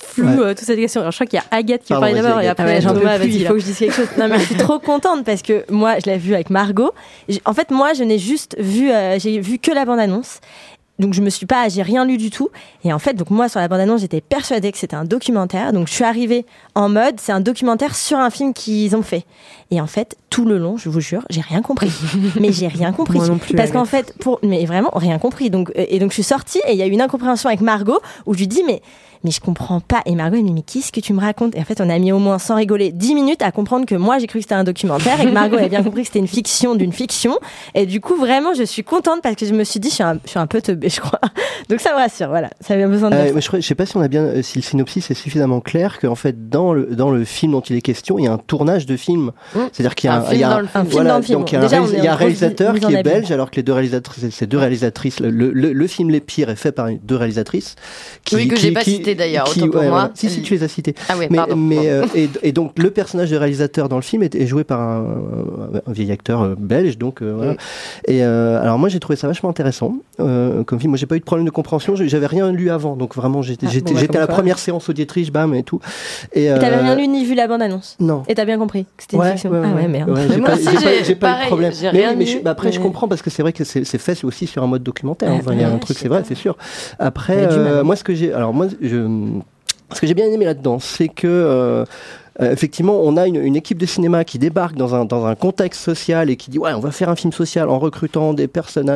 [0.04, 0.40] flou ouais.
[0.40, 1.02] euh, toute cette question.
[1.02, 2.94] Alors je crois qu'il y a Agathe qui parle d'abord et après ah ouais, j'en
[2.94, 4.08] plus, il faut que je dise quelque chose.
[4.18, 6.92] Non mais je suis trop contente parce que moi je l'ai vu avec Margot.
[7.46, 10.40] En fait moi je n'ai juste vu euh, j'ai vu que la bande annonce.
[11.02, 12.52] Donc je me suis pas, j'ai rien lu du tout.
[12.84, 15.74] Et en fait, donc moi sur la bande-annonce, j'étais persuadée que c'était un documentaire.
[15.74, 16.46] Donc je suis arrivée
[16.76, 19.26] en mode, c'est un documentaire sur un film qu'ils ont fait.
[19.72, 21.92] Et en fait, tout le long, je vous jure, j'ai rien compris.
[22.40, 23.18] mais j'ai rien compris.
[23.18, 25.50] Moi non plus, Parce qu'en fait, pour, mais vraiment rien compris.
[25.50, 28.00] Donc et donc je suis sortie et il y a eu une incompréhension avec Margot
[28.28, 28.84] où je lui dis mais
[29.24, 30.02] mais je comprends pas.
[30.06, 31.56] Et Margot, elle me dit, mais qu'est-ce que tu me racontes?
[31.56, 33.96] Et en fait, on a mis au moins, sans rigoler, 10 minutes à comprendre que
[33.96, 36.20] moi, j'ai cru que c'était un documentaire et que Margot avait bien compris que c'était
[36.20, 37.38] une fiction d'une fiction.
[37.76, 40.04] Et du coup, vraiment, je suis contente parce que je me suis dit, je suis
[40.04, 41.20] un, je suis un peu teubée, je crois.
[41.70, 42.50] Donc ça me rassure, voilà.
[42.60, 43.16] Ça avait besoin de.
[43.16, 45.62] Euh, je, je sais pas si on a bien, euh, si le synopsis est suffisamment
[45.62, 48.34] clair qu'en fait, dans le, dans le film dont il est question, il y a
[48.34, 49.32] un tournage de film.
[49.56, 49.60] Mmh.
[49.72, 51.40] C'est-à-dire qu'il y a un, a film dans le film.
[51.40, 54.30] Donc, il y a un, a réalisateur qui est belge, alors que les deux réalisatrices,
[54.30, 57.76] ces deux réalisatrices, le, le, le, film Les Pires est fait par deux réalisatrices.
[58.24, 60.12] Qui, oui, que j'ai pas cité d'ailleurs, autant pour moi.
[60.14, 60.96] Si, si, tu les as cités.
[61.10, 61.56] Ah oui, mais, pardon.
[61.56, 64.64] mais euh, et, et, donc, le personnage de réalisateur dans le film est, est joué
[64.64, 65.06] par un,
[65.88, 66.98] un, vieil acteur euh, belge.
[66.98, 67.54] Donc, euh, voilà.
[68.08, 70.92] Et euh, alors, moi, j'ai trouvé ça vachement intéressant euh, comme film.
[70.92, 71.96] Moi, j'ai pas eu de problème de compréhension.
[71.96, 72.96] J'avais rien lu avant.
[72.96, 74.36] Donc, vraiment, j'étais ah, bon, bah, à la quoi.
[74.36, 75.80] première séance auditrice, bam, et tout.
[76.34, 78.24] Et euh, t'avais rien lu ni vu la bande-annonce Non.
[78.28, 80.10] Et t'as bien compris que c'était une fiction ouais, Ah ouais, merde.
[80.10, 81.74] Ouais, j'ai pas, pas, pas eu de problème.
[81.94, 84.48] Mais, mais je, bah, après, je comprends parce que c'est vrai que c'est fait aussi
[84.48, 85.32] sur un mode documentaire.
[85.52, 86.58] Il y a un truc, c'est vrai, c'est sûr.
[87.00, 87.48] Après,
[87.84, 88.34] moi, ce que j'ai.
[88.34, 88.98] Alors, moi, je
[89.94, 91.86] ce que j'ai bien aimé là-dedans, c'est que
[92.42, 95.36] euh, effectivement, on a une, une, équipe de cinéma qui débarque dans un, dans un
[95.36, 98.50] contexte social et qui dit ouais, on va faire un film social en recrutant des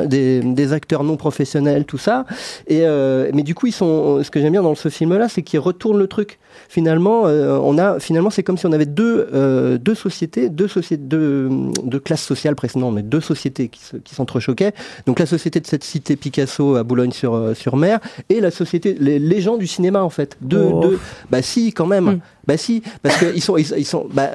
[0.07, 2.25] des, des acteurs non professionnels, tout ça.
[2.67, 4.23] Et euh, mais du coup, ils sont.
[4.23, 6.39] Ce que j'aime bien dans ce film-là, c'est qu'ils retournent le truc.
[6.69, 10.67] Finalement, euh, on a finalement, c'est comme si on avait deux euh, deux sociétés, deux
[10.67, 11.49] sociétés, deux,
[11.83, 14.73] deux classes sociales précédentes, mais deux sociétés qui, se, qui s'entrechoquaient.
[15.05, 19.57] Donc la société de cette cité Picasso à Boulogne-sur-sur-Mer et la société, les, les, gens
[19.57, 20.37] du cinéma en fait.
[20.41, 20.79] Deux, oh.
[20.81, 22.05] deux, bah si, quand même.
[22.05, 22.19] Mm.
[22.47, 24.31] Bah si, parce qu'ils sont, ils, ils sont, bah,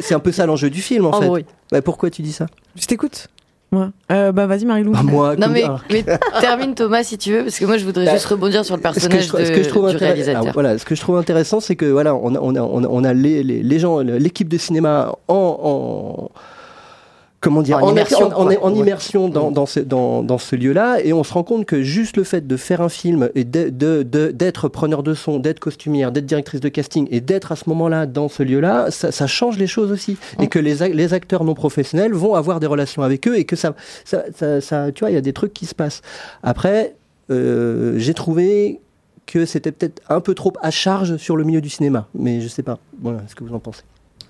[0.00, 1.28] c'est un peu ça l'enjeu du film en oh, fait.
[1.28, 1.44] Oui.
[1.72, 2.46] Bah, pourquoi tu dis ça?
[2.76, 3.28] Je t'écoute.
[3.72, 3.86] Ouais.
[4.12, 4.92] Euh, bah vas-y Marilou.
[4.94, 6.04] Ah, moi, non mais, mais,
[6.40, 8.80] termine Thomas si tu veux parce que moi je voudrais bah, juste rebondir sur le
[8.80, 10.42] personnage ce que je, de, ce que je trouve du réalisateur.
[10.42, 13.04] Alors, voilà, ce que je trouve intéressant c'est que voilà, on a on a on
[13.04, 16.30] a, les, les, les gens, l'équipe de cinéma en, en
[17.40, 20.56] comment dire, en, en immersion, en, en, en immersion dans, dans, ce, dans, dans ce
[20.56, 23.44] lieu-là, et on se rend compte que juste le fait de faire un film et
[23.44, 27.52] d'être de, de, de, preneur de son, d'être costumière, d'être directrice de casting et d'être
[27.52, 30.42] à ce moment-là dans ce lieu-là, ça, ça, change les choses aussi, mmh.
[30.42, 33.56] et que les, les acteurs non professionnels vont avoir des relations avec eux et que
[33.56, 33.74] ça,
[34.04, 36.02] ça, ça, ça tu vois, il y a des trucs qui se passent.
[36.42, 36.94] Après,
[37.30, 38.80] euh, j'ai trouvé
[39.26, 42.48] que c'était peut-être un peu trop à charge sur le milieu du cinéma, mais je
[42.48, 42.78] sais pas.
[43.00, 43.82] Voilà, ce que vous en pensez.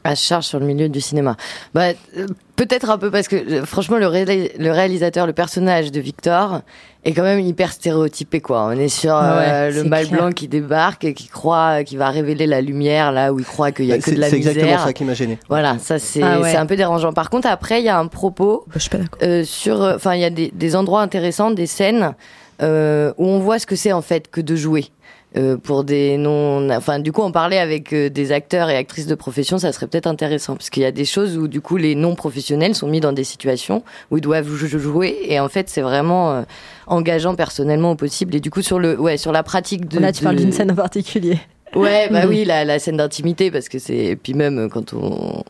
[0.06, 1.36] À charge sur le milieu du cinéma.
[1.74, 2.26] Bah, euh,
[2.56, 6.62] peut-être un peu parce que euh, franchement le, le, réalisateur, le personnage de Victor
[7.04, 8.64] est quand même hyper stéréotypé quoi.
[8.64, 12.46] On est sur euh, le mâle blanc qui débarque et qui croit qu'il va révéler
[12.46, 14.42] la lumière là où il croit qu'il y a bah, que de la misère.
[14.42, 15.38] C'est exactement ça qui m'a gêné.
[15.48, 17.12] Voilà, ça c'est ah un peu dérangeant.
[17.12, 20.50] Par contre après il y a un propos bah, sur enfin il y a des,
[20.54, 22.14] des, endroits intéressants, des scènes
[22.60, 24.90] où on voit ce que c'est en fait que de jouer.
[25.36, 29.06] Euh, pour des non, enfin du coup on parlait avec euh, des acteurs et actrices
[29.06, 31.76] de profession, ça serait peut-être intéressant parce qu'il y a des choses où du coup
[31.76, 35.68] les non professionnels sont mis dans des situations où ils doivent jouer et en fait
[35.68, 36.42] c'est vraiment euh,
[36.86, 40.10] engageant personnellement au possible et du coup sur le ouais sur la pratique de là
[40.10, 41.38] tu parles d'une scène en particulier
[41.74, 44.16] Ouais, bah oui, la, la scène d'intimité, parce que c'est.
[44.22, 45.42] Puis même quand on,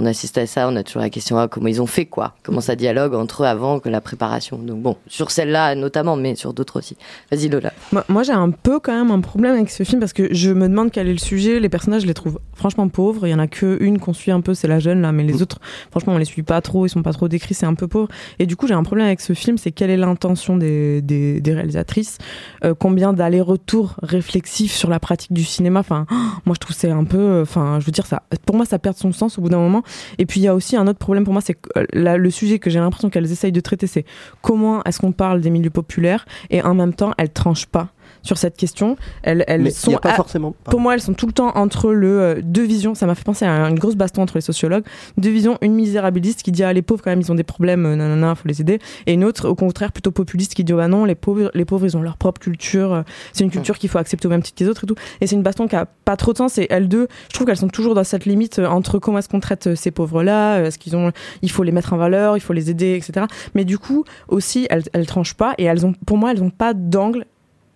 [0.00, 2.34] on assiste à ça, on a toujours la question ah, comment ils ont fait quoi?
[2.42, 4.58] Comment ça dialogue entre eux avant que la préparation?
[4.58, 6.96] Donc bon, sur celle-là notamment, mais sur d'autres aussi.
[7.30, 7.72] Vas-y Lola.
[8.08, 10.68] Moi, j'ai un peu quand même un problème avec ce film parce que je me
[10.68, 11.60] demande quel est le sujet.
[11.60, 13.26] Les personnages, je les trouve franchement pauvres.
[13.26, 15.22] Il y en a que une qu'on suit un peu, c'est la jeune là, mais
[15.22, 15.42] les mm.
[15.42, 15.58] autres,
[15.90, 16.86] franchement, on les suit pas trop.
[16.86, 18.08] Ils sont pas trop décrits, c'est un peu pauvre.
[18.38, 21.42] Et du coup, j'ai un problème avec ce film, c'est quelle est l'intention des, des,
[21.42, 22.16] des, réalisatrices?
[22.64, 25.80] Euh, Combien d'allers-retours réflexifs sur la pratique du cinéma?
[25.80, 26.06] Enfin,
[26.46, 27.42] moi, je trouve c'est un peu.
[27.42, 28.22] Enfin, je veux dire ça.
[28.46, 29.82] Pour moi, ça perd son sens au bout d'un moment.
[30.18, 32.58] Et puis il y a aussi un autre problème pour moi, c'est euh, le sujet
[32.58, 34.04] que j'ai l'impression qu'elles essayent de traiter, c'est
[34.42, 37.88] comment est-ce qu'on parle des milieux populaires et en même temps elles tranchent pas
[38.22, 38.96] sur cette question.
[39.22, 40.54] Elles, elles sont pas forcément.
[40.64, 42.94] Pour moi, elles sont tout le temps entre le euh, deux visions.
[42.94, 44.84] Ça m'a fait penser à une grosse baston entre les sociologues.
[45.16, 47.86] Deux visions, une misérabiliste qui dit ah les pauvres quand même ils ont des problèmes,
[47.86, 50.76] euh, nanana, faut les aider, et une autre au contraire plutôt populiste qui dit oh,
[50.76, 52.92] bah non les pauvres les pauvres ils ont leur propre culture.
[52.92, 53.02] Euh,
[53.32, 54.96] c'est une culture qu'il faut accepter au même titre que les autres et tout.
[55.20, 56.58] Et c'est une baston qui a pas trop de sens.
[56.58, 59.40] Et elles deux, je trouve qu'elles sont toujours dans cette limite entre comment est-ce qu'on
[59.40, 61.12] traite ces pauvres là, est-ce qu'ils ont,
[61.42, 63.26] il faut les mettre en valeur, il faut les aider, etc.
[63.54, 66.50] Mais du coup aussi elles, elles tranchent pas et elles ont, pour moi elles ont
[66.50, 67.24] pas d'angle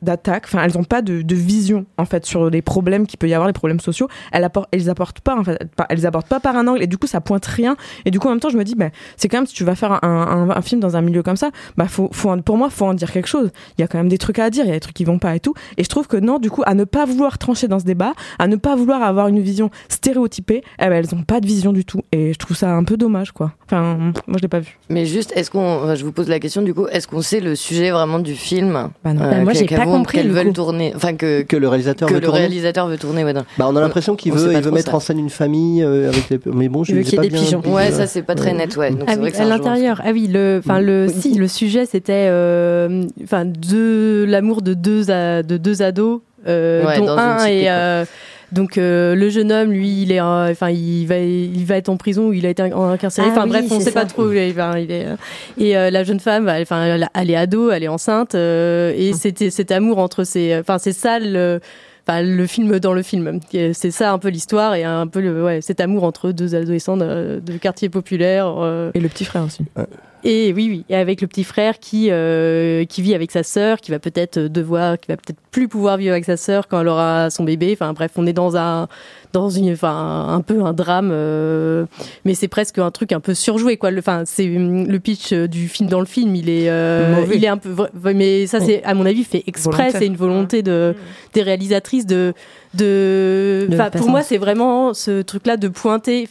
[0.05, 0.45] d'attaque.
[0.47, 3.49] Enfin, elles n'ont pas de, vision en fait sur les problèmes qu'il peut y avoir,
[3.49, 4.09] les problèmes sociaux.
[4.33, 6.97] Elles apportent, elles apportent pas, en fait, elles apportent pas par un angle et du
[6.97, 7.77] coup ça pointe rien.
[8.05, 9.65] Et du coup en même temps je me dis, bah, c'est quand même si tu
[9.65, 12.87] vas faire un, film dans un milieu comme ça, bah faut, faut pour moi faut
[12.87, 13.51] en dire quelque chose.
[13.77, 15.05] Il y a quand même des trucs à dire, il y a des trucs qui
[15.05, 15.55] vont pas et tout.
[15.77, 18.13] Et je trouve que non, du coup à ne pas vouloir trancher dans ce débat,
[18.39, 21.73] à ne pas vouloir avoir une vision stéréotypée, eh ben, elles ont pas de vision
[21.73, 22.03] du tout.
[22.13, 23.53] Et je trouve ça un peu dommage quoi.
[23.67, 24.79] Enfin moi je l'ai pas vu.
[24.89, 27.55] Mais juste, est-ce qu'on, je vous pose la question du coup, est-ce qu'on sait le
[27.55, 29.21] sujet vraiment du film bah non.
[29.21, 32.27] Bah, moi j'ai pas qu'elles veulent tourner, enfin que, que le réalisateur que veut le
[32.27, 32.41] tourner.
[32.41, 33.25] réalisateur veut tourner.
[33.25, 36.09] Ouais, bah, on a l'impression qu'il veut, il veut mettre en scène une famille euh,
[36.09, 36.41] avec les...
[36.53, 37.41] mais bon, je ne sais pas bien.
[37.41, 37.63] Pigeons.
[37.67, 38.91] Ouais, ça c'est pas très net, ouais.
[38.91, 43.05] Donc, ah oui, à l'intérieur, ah oui, le, enfin le, si le sujet c'était, euh,
[43.23, 47.69] enfin de l'amour de deux de deux ados, euh, dont un et
[48.55, 51.97] donc euh, le jeune homme, lui, il est, enfin, il va, il va être en
[51.97, 53.27] prison ou il a été incarcéré.
[53.29, 54.31] Ah enfin bref, on ne sait pas trop.
[54.31, 55.17] il est, euh,
[55.59, 59.19] et euh, la jeune femme, enfin, elle, est ado, elle est enceinte, et hum.
[59.19, 61.61] c'était cet amour entre ces, enfin, c'est ça le.
[62.07, 63.41] Enfin, le film dans le film.
[63.51, 66.99] C'est ça un peu l'histoire et un peu le, ouais, cet amour entre deux adolescents
[66.99, 68.47] de, de quartier populaire.
[68.93, 69.65] Et le petit frère aussi.
[70.27, 73.79] Et oui, oui, et avec le petit frère qui euh, qui vit avec sa sœur,
[73.79, 76.89] qui va peut-être devoir, qui va peut-être plus pouvoir vivre avec sa sœur quand elle
[76.89, 77.73] aura son bébé.
[77.75, 78.89] Enfin bref, on est dans un
[79.35, 81.85] dans une, enfin un peu un drame, euh,
[82.25, 83.91] mais c'est presque un truc un peu surjoué quoi.
[83.99, 87.59] Enfin c'est le pitch du film dans le film, il est euh, il est un
[87.59, 87.75] peu,
[88.15, 90.95] mais ça c'est à mon avis fait exprès, c'est une volonté de
[91.35, 92.33] des réalisatrices de
[92.73, 93.69] de.
[93.75, 96.29] Enfin pour moi c'est vraiment ce truc là de pointer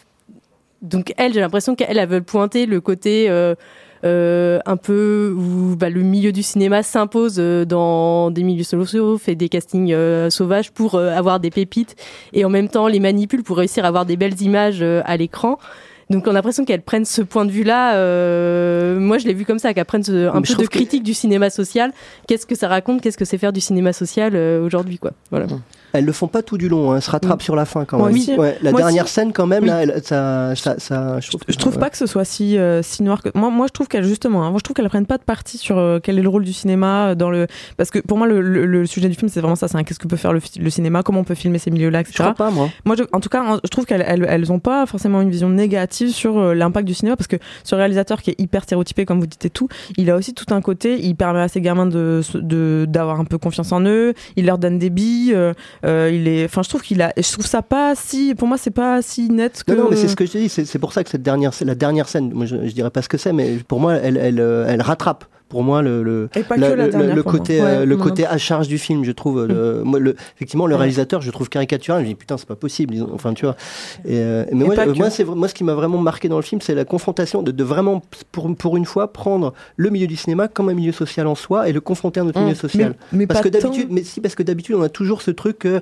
[0.83, 3.55] donc elle, j'ai l'impression qu'elle, elle veut pointer le côté euh, euh,
[4.03, 9.35] un peu où bah, le milieu du cinéma s'impose euh, dans des milieux sociaux, fait
[9.35, 11.95] des castings euh, sauvages pour avoir des pépites
[12.33, 15.57] et en même temps les manipule pour réussir à avoir des belles images à l'écran.
[16.09, 17.93] Donc on a l'impression qu'elles prennent ce point de vue-là.
[18.99, 21.91] moi, je l'ai vu comme ça, qu'elles prennent un peu de critique du cinéma social.
[22.27, 23.01] Qu'est-ce que ça raconte?
[23.01, 25.11] Qu'est-ce que c'est faire du cinéma social aujourd'hui, quoi?
[25.31, 25.47] Voilà.
[25.93, 26.95] Elles le font pas tout du long, hein.
[26.95, 28.15] elles se rattrapent sur la fin quand même.
[28.37, 31.89] Ouais, la dernière scène quand même, là, ça, ça, ça, je trouve, je trouve pas
[31.89, 33.29] que ce soit si, euh, si noir que.
[33.35, 35.57] Moi, moi, je trouve qu'elles justement, hein, moi, je trouve qu'elles prennent pas de parti
[35.57, 37.47] sur euh, quel est le rôle du cinéma euh, dans le.
[37.77, 39.67] Parce que pour moi, le, le, sujet du film, c'est vraiment ça.
[39.67, 42.15] C'est qu'est-ce que peut faire le, le, cinéma, comment on peut filmer ces milieux-là, etc.
[42.17, 42.69] Je crois pas moi.
[42.85, 46.09] Moi, en tout cas, je trouve qu'elles elles, elles ont pas forcément une vision négative
[46.09, 49.45] sur l'impact du cinéma, parce que ce réalisateur qui est hyper stéréotypé, comme vous dites
[49.45, 49.67] et tout,
[49.97, 50.99] il a aussi tout un côté.
[51.03, 52.21] Il permet à ses gamins de
[52.85, 54.13] d'avoir un peu confiance en eux.
[54.35, 55.35] Il leur donne des billes.
[55.83, 58.71] Il est, enfin je trouve qu'il a, je trouve ça pas si, pour moi, c'est
[58.71, 59.73] pas si net que.
[59.73, 60.49] Non, non, mais c'est ce que je dis.
[60.49, 63.09] C'est pour ça que cette dernière, la dernière scène, moi, je, je dirais pas ce
[63.09, 67.21] que c'est, mais pour moi, elle, elle, euh, elle rattrape pour moi le le, le,
[67.21, 69.45] côté le côté à charge du film je trouve
[69.85, 71.99] moi, le, effectivement le réalisateur je trouve caricatural.
[71.99, 73.55] Je me dis putain c'est pas possible enfin tu vois.
[74.03, 74.19] Et,
[74.51, 76.85] mais moi, moi c'est moi ce qui m'a vraiment marqué dans le film c'est la
[76.85, 78.01] confrontation de, de, vraiment
[78.31, 81.69] pour pour une fois prendre le milieu du cinéma comme un milieu social en soi
[81.69, 82.43] et le confronter à notre mm.
[82.43, 82.95] milieu social.
[83.11, 85.81] mais, parce que d'habitude mais si parce que d'habitude on a toujours ce truc que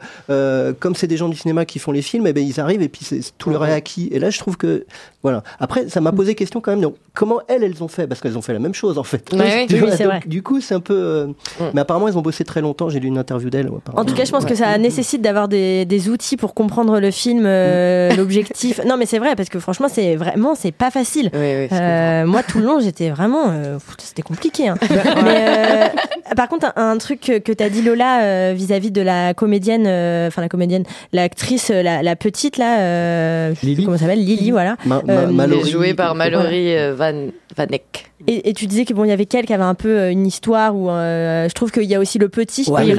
[0.82, 2.82] comme c'est des gens du cinéma qui font les films et eh ben ils arrivent
[2.82, 4.86] et puis c'est tout leur est acquis et là je trouve que
[5.24, 5.44] voilà.
[5.60, 8.08] Après ça m'a posé question quand même donc comment elles elles ont fait?
[8.08, 9.30] Parce qu'elles ont fait la même chose en fait
[9.68, 11.72] du coup c'est un peu euh, mm.
[11.74, 12.90] mais apparemment elles ont bossé très longtemps.
[12.90, 15.86] J'ai lu une interview d'elles en tout cas je pense que ça nécessite d'avoir des,
[15.86, 18.18] des, outils pour comprendre le film euh, mm.
[18.18, 18.82] l'objectif.
[18.86, 21.30] Non mais c'est vrai parce que franchement c'est vraiment c'est pas facile.
[21.34, 23.54] Euh, moi tout le long j'étais vraiment
[23.98, 24.76] c'était compliqué hein.
[25.24, 25.92] mais,
[26.36, 29.82] par contre un, truc que, tu as dit Lola vis-à-vis de la comédienne
[30.28, 30.84] enfin la comédienne
[31.14, 33.86] l'actrice la, la, petite là Lily.
[33.86, 34.76] comment s'appelle Lily voilà.
[35.66, 39.54] Jouée par Mallory Van Vanek et, tu disais que bon, il y avait quelqu'un qui
[39.54, 42.30] avait un peu euh, une histoire où euh, je trouve qu'il y a aussi le
[42.30, 42.96] petit, Ryan,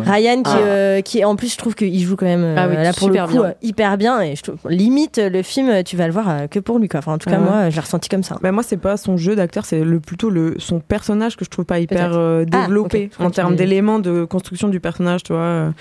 [0.00, 0.58] Ryan, qui, ah.
[0.58, 3.42] euh, qui, en plus, je trouve qu'il joue quand même ah là pour le coup
[3.62, 6.88] hyper bien et je trouve, limite le film, tu vas le voir que pour lui
[6.88, 6.98] quoi.
[6.98, 8.38] Enfin, en tout cas, moi, je l'ai ressenti comme ça.
[8.42, 11.50] Bah, moi, c'est pas son jeu d'acteur, c'est le plutôt le son personnage que je
[11.50, 15.72] trouve pas hyper ah, développé en termes d'éléments de construction du personnage, tu vois.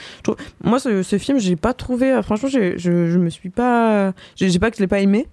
[0.63, 2.19] Moi, ce, ce film, j'ai pas trouvé.
[2.23, 4.13] Franchement, je, je me suis pas.
[4.35, 5.27] J'ai pas que je l'ai pas aimé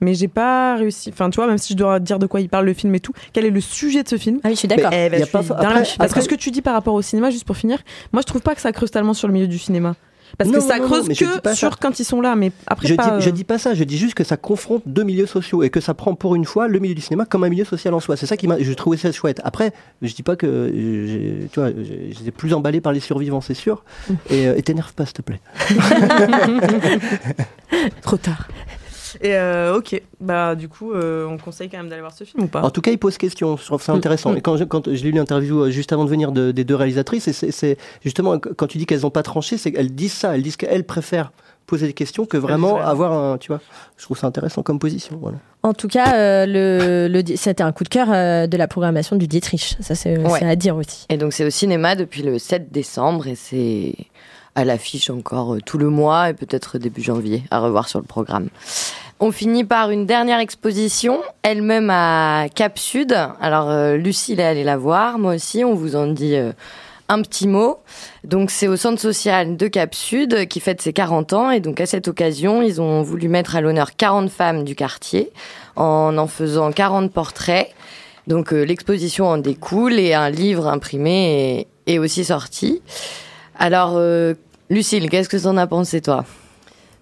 [0.00, 1.10] mais j'ai pas réussi.
[1.12, 3.00] Enfin, tu vois, même si je dois dire de quoi il parle le film et
[3.00, 4.40] tout, quel est le sujet de ce film?
[4.44, 4.90] Ah oui, je suis d'accord.
[4.92, 5.24] Eh ben,
[5.98, 7.78] Parce que ce que tu dis par rapport au cinéma, juste pour finir,
[8.12, 9.94] moi je trouve pas que ça creuse tellement sur le milieu du cinéma.
[10.38, 13.18] Parce que ça creuse que sur quand ils sont là, mais après je pas.
[13.18, 15.70] Dis, je dis pas ça, je dis juste que ça confronte deux milieux sociaux et
[15.70, 18.00] que ça prend pour une fois le milieu du cinéma comme un milieu social en
[18.00, 18.16] soi.
[18.16, 19.40] C'est ça qui m'a, je trouvais ça chouette.
[19.44, 19.72] Après,
[20.02, 20.68] je dis pas que,
[21.52, 21.70] tu vois,
[22.10, 23.84] j'étais plus emballé par les survivants, c'est sûr.
[24.30, 25.40] Et, euh, et t'énerve pas, s'il te plaît.
[28.02, 28.48] Trop tard.
[29.20, 32.44] Et euh, ok, bah du coup, euh, on conseille quand même d'aller voir ce film
[32.44, 33.56] ou pas En tout cas, il pose question.
[33.56, 33.96] Je trouve ça mm.
[33.96, 34.34] intéressant.
[34.34, 37.76] Et quand, quand j'ai lu l'interview euh, juste avant de venir des deux réalisatrices, c'est
[38.02, 40.34] justement quand tu dis qu'elles n'ont pas tranché, c'est qu'elles disent ça.
[40.34, 41.32] Elles disent qu'elles préfèrent
[41.66, 43.38] poser des questions que vraiment avoir un.
[43.38, 43.60] Tu vois,
[43.96, 45.18] je trouve ça intéressant comme position.
[45.20, 45.38] Voilà.
[45.62, 49.76] En tout cas, le, le c'était un coup de cœur de la programmation du Dietrich.
[49.80, 51.06] Ça, c'est à dire aussi.
[51.08, 53.94] Et donc, c'est au cinéma depuis le 7 décembre et c'est
[54.56, 58.48] à l'affiche encore tout le mois et peut-être début janvier à revoir sur le programme.
[59.18, 63.16] On finit par une dernière exposition, elle-même à Cap Sud.
[63.40, 66.52] Alors euh, Lucie est allée la voir, moi aussi, on vous en dit euh,
[67.08, 67.78] un petit mot.
[68.24, 71.80] Donc c'est au centre social de Cap Sud qui fête ses 40 ans et donc
[71.80, 75.32] à cette occasion, ils ont voulu mettre à l'honneur 40 femmes du quartier
[75.76, 77.70] en en faisant 40 portraits.
[78.26, 82.82] Donc euh, l'exposition en découle et un livre imprimé est, aussi sorti.
[83.58, 83.98] Alors
[84.68, 86.26] Lucille, qu'est-ce que en as pensé toi?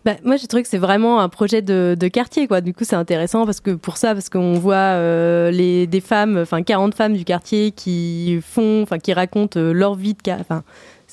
[0.04, 2.60] Bah, moi, j'ai trouvé que c'est vraiment un projet de, quartier, quoi.
[2.60, 6.36] Du coup, c'est intéressant parce que pour ça, parce qu'on voit euh, les des femmes,
[6.36, 10.62] enfin 40 femmes du quartier qui font, enfin qui racontent euh, leur vie de, enfin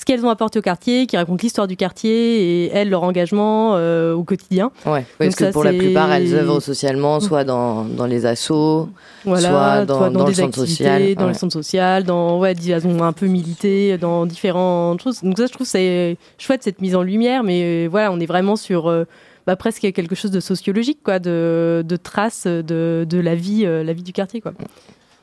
[0.02, 3.76] ce qu'elles ont apporté au quartier, qui racontent l'histoire du quartier et elles leur engagement
[3.76, 4.72] euh, au quotidien.
[4.88, 8.90] Ouais, parce que pour la plupart elles œuvrent socialement, soit dans, dans les assos,
[9.24, 13.14] soit dans, dans, le centre social, dans le centre social, dans ouais, elles ont un
[13.14, 15.22] peu milité dans différentes choses.
[15.22, 18.26] Donc ça, je trouve c'est chouette cette mise en lumière, mais euh, voilà, on est
[18.26, 19.04] vraiment sur euh,
[19.46, 23.94] bah, presque quelque chose de sociologique, quoi, de, de traces de, de la vie, la
[23.94, 24.54] vie du quartier, quoi.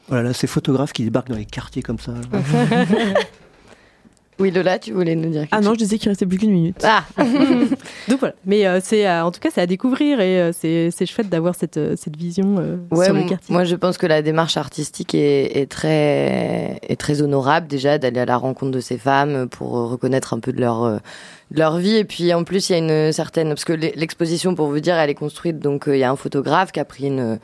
[0.06, 2.12] Voilà, ces photographes qui débarquent dans les quartiers comme ça.
[4.40, 6.76] Oui, Lola, tu voulais nous dire Ah non, je disais qu'il restait plus qu'une minute.
[6.84, 7.04] Ah
[8.08, 8.34] Donc voilà.
[8.46, 11.28] Mais euh, c'est, euh, en tout cas, c'est à découvrir et euh, c'est, c'est chouette
[11.28, 12.56] d'avoir cette, cette vision
[12.92, 13.52] sur le quartier.
[13.52, 18.20] Moi, je pense que la démarche artistique est, est, très, est très honorable déjà d'aller
[18.20, 21.00] à la rencontre de ces femmes pour reconnaître un peu de leur,
[21.50, 21.96] leur vie.
[21.96, 23.48] Et puis en plus, il y a une certaine.
[23.48, 25.58] Parce que l'exposition, pour vous dire, elle est construite.
[25.58, 27.40] Donc il y a un photographe qui a pris une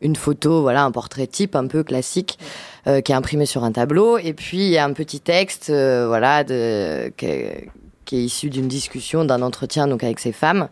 [0.00, 2.38] une photo, voilà, un portrait type un peu classique
[2.86, 4.18] euh, qui est imprimé sur un tableau.
[4.18, 7.70] Et puis il y a un petit texte, euh, voilà, de, qui, est,
[8.12, 10.68] est issu d'une discussion, d'un entretien donc avec ces femmes.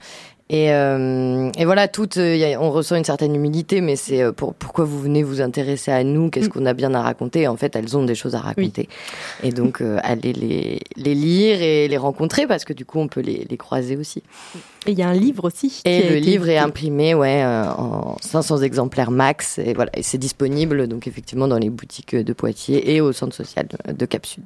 [0.49, 4.85] Et, euh, et, voilà, euh, on ressent une certaine humilité, mais c'est euh, pour, pourquoi
[4.85, 6.51] vous venez vous intéresser à nous, qu'est-ce mm.
[6.51, 7.49] qu'on a bien à raconter?
[7.49, 8.89] En fait, elles ont des choses à raconter.
[9.43, 13.09] Et donc, euh, allez les, les, lire et les rencontrer, parce que du coup, on
[13.09, 14.23] peut les, les croiser aussi.
[14.87, 15.83] Et il y a un livre aussi.
[15.85, 19.59] Et le livre est imprimé ouais, en 500 exemplaires max.
[19.59, 23.35] Et voilà, et c'est disponible, donc effectivement, dans les boutiques de Poitiers et au centre
[23.35, 24.45] social de Cap Sud.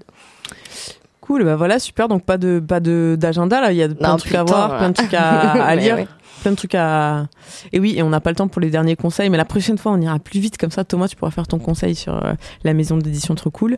[1.30, 2.08] Cool, bah voilà, super.
[2.08, 4.78] Donc pas de pas de d'agenda là, il y a plein de trucs à voir,
[4.78, 6.04] plein de trucs à, lire.
[6.42, 7.28] Plein de trucs à.
[7.72, 9.78] Et oui, et on n'a pas le temps pour les derniers conseils, mais la prochaine
[9.78, 10.58] fois, on ira plus vite.
[10.58, 12.32] Comme ça, Thomas, tu pourras faire ton conseil sur euh,
[12.64, 13.76] la maison d'édition trop cool.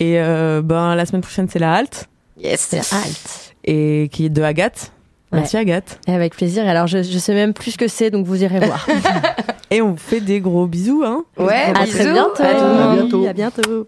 [0.00, 2.08] Et euh, ben, la semaine prochaine, c'est la halte.
[2.42, 3.54] Yes, c'est la halte.
[3.64, 4.90] Et qui est de Agathe.
[5.32, 6.00] Merci Agathe.
[6.06, 6.66] avec plaisir.
[6.66, 8.88] Alors je, je sais même plus ce que c'est, donc vous irez voir.
[9.70, 11.02] Et on vous fait des gros bisous.
[11.04, 11.24] Hein.
[11.36, 11.98] Ouais, à bisous.
[11.98, 12.42] très bientôt.
[12.42, 13.26] À bientôt.
[13.26, 13.86] À bientôt.